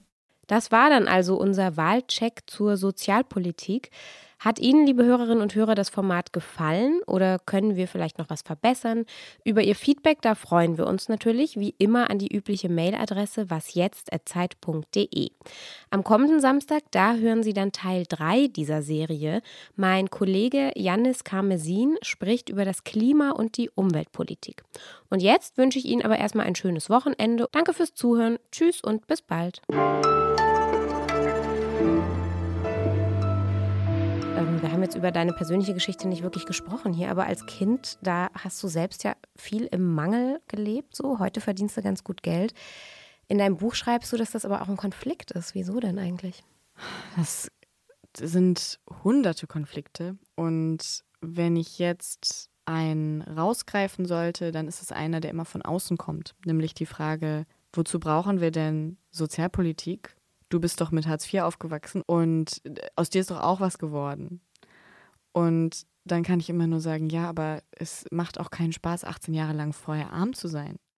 Das 0.47 0.70
war 0.72 0.91
dann 0.91 1.09
also 1.09 1.37
unser 1.37 1.77
Wahlcheck 1.77 2.43
zur 2.47 2.77
Sozialpolitik. 2.77 3.91
Hat 4.39 4.59
Ihnen, 4.59 4.87
liebe 4.87 5.05
Hörerinnen 5.05 5.41
und 5.41 5.55
Hörer, 5.55 5.74
das 5.74 5.89
Format 5.89 6.32
gefallen 6.32 7.01
oder 7.07 7.39
können 7.39 7.76
wir 7.76 7.89
vielleicht 7.89 8.18
noch 8.18 8.28
was 8.28 8.43
verbessern? 8.43 9.07
Über 9.45 9.62
Ihr 9.62 9.74
Feedback, 9.74 10.20
da 10.20 10.34
freuen 10.34 10.76
wir 10.76 10.87
uns 10.87 11.09
natürlich, 11.09 11.59
wie 11.59 11.74
immer 11.78 12.11
an 12.11 12.18
die 12.18 12.34
übliche 12.34 12.68
Mailadresse 12.68 13.51
wasjetzt.zeit.de. 13.51 15.30
Am 15.91 16.05
kommenden 16.05 16.41
Samstag, 16.41 16.82
da 16.91 17.14
hören 17.14 17.43
Sie 17.43 17.55
dann 17.55 17.72
Teil 17.72 18.05
3 18.09 18.49
dieser 18.49 18.82
Serie. 18.82 19.41
Mein 19.74 20.11
Kollege 20.11 20.72
Yannis 20.74 21.24
Karmesin 21.24 21.97
spricht 22.03 22.51
über 22.51 22.64
das 22.64 22.84
Klima 22.84 23.30
und 23.30 23.57
die 23.57 23.70
Umweltpolitik. 23.70 24.64
Und 25.09 25.22
jetzt 25.22 25.57
wünsche 25.57 25.78
ich 25.78 25.87
Ihnen 25.87 26.03
aber 26.03 26.18
erstmal 26.18 26.47
ein 26.47 26.57
schönes 26.57 26.91
Wochenende. 26.91 27.49
Danke 27.53 27.72
fürs 27.72 27.95
Zuhören. 27.95 28.39
Tschüss 28.53 28.82
und 28.82 29.07
bis 29.07 29.22
bald. 29.22 29.62
Jetzt 34.87 34.95
über 34.95 35.11
deine 35.11 35.32
persönliche 35.32 35.74
Geschichte 35.74 36.07
nicht 36.07 36.22
wirklich 36.22 36.47
gesprochen 36.47 36.93
hier, 36.93 37.11
aber 37.11 37.26
als 37.26 37.45
Kind, 37.47 37.99
da 38.03 38.28
hast 38.34 38.62
du 38.62 38.68
selbst 38.68 39.03
ja 39.03 39.16
viel 39.34 39.64
im 39.64 39.95
Mangel 39.95 40.41
gelebt. 40.47 40.95
So, 40.95 41.18
heute 41.18 41.41
verdienst 41.41 41.76
du 41.76 41.82
ganz 41.82 42.05
gut 42.05 42.22
Geld. 42.22 42.55
In 43.26 43.39
deinem 43.39 43.57
Buch 43.57 43.74
schreibst 43.74 44.12
du, 44.12 44.16
dass 44.16 44.30
das 44.30 44.45
aber 44.45 44.62
auch 44.62 44.68
ein 44.68 44.76
Konflikt 44.76 45.32
ist. 45.32 45.57
Wieso 45.57 45.80
denn 45.80 45.99
eigentlich? 45.99 46.45
Das 47.16 47.51
sind 48.16 48.78
hunderte 49.03 49.49
Konflikte. 49.49 50.16
Und 50.37 51.03
wenn 51.20 51.57
ich 51.57 51.80
jetzt 51.80 52.49
einen 52.64 53.22
rausgreifen 53.22 54.07
sollte, 54.07 54.53
dann 54.53 54.68
ist 54.68 54.82
es 54.82 54.93
einer, 54.93 55.18
der 55.18 55.32
immer 55.32 55.45
von 55.45 55.62
außen 55.62 55.97
kommt. 55.97 56.37
Nämlich 56.45 56.74
die 56.74 56.87
Frage, 56.87 57.45
wozu 57.72 57.99
brauchen 57.99 58.41
wir 58.41 58.53
denn 58.53 58.99
Sozialpolitik? 59.11 60.16
du 60.49 60.61
bist 60.61 60.80
doch 60.80 60.91
mit 60.91 61.07
Hartz 61.07 61.32
IV 61.32 61.43
aufgewachsen 61.43 62.03
und 62.07 62.62
aus 62.95 63.11
dir 63.11 63.20
ist 63.20 63.30
doch 63.30 63.41
auch 63.41 63.61
was 63.61 63.78
geworden. 63.78 64.41
Und 65.37 65.87
dann 66.07 66.22
kann 66.22 66.41
ich 66.41 66.49
immer 66.49 66.66
nur 66.66 66.80
sagen, 66.80 67.11
ja, 67.11 67.28
aber 67.28 67.62
es 67.72 68.07
macht 68.11 68.41
auch 68.41 68.51
keinen 68.51 68.72
Spaß, 68.72 69.05
18 69.05 69.34
Jahre 69.34 69.53
lang 69.53 69.74
vorher 69.74 70.11
arm 70.11 70.32
zu 70.32 70.49
sein. 70.49 70.76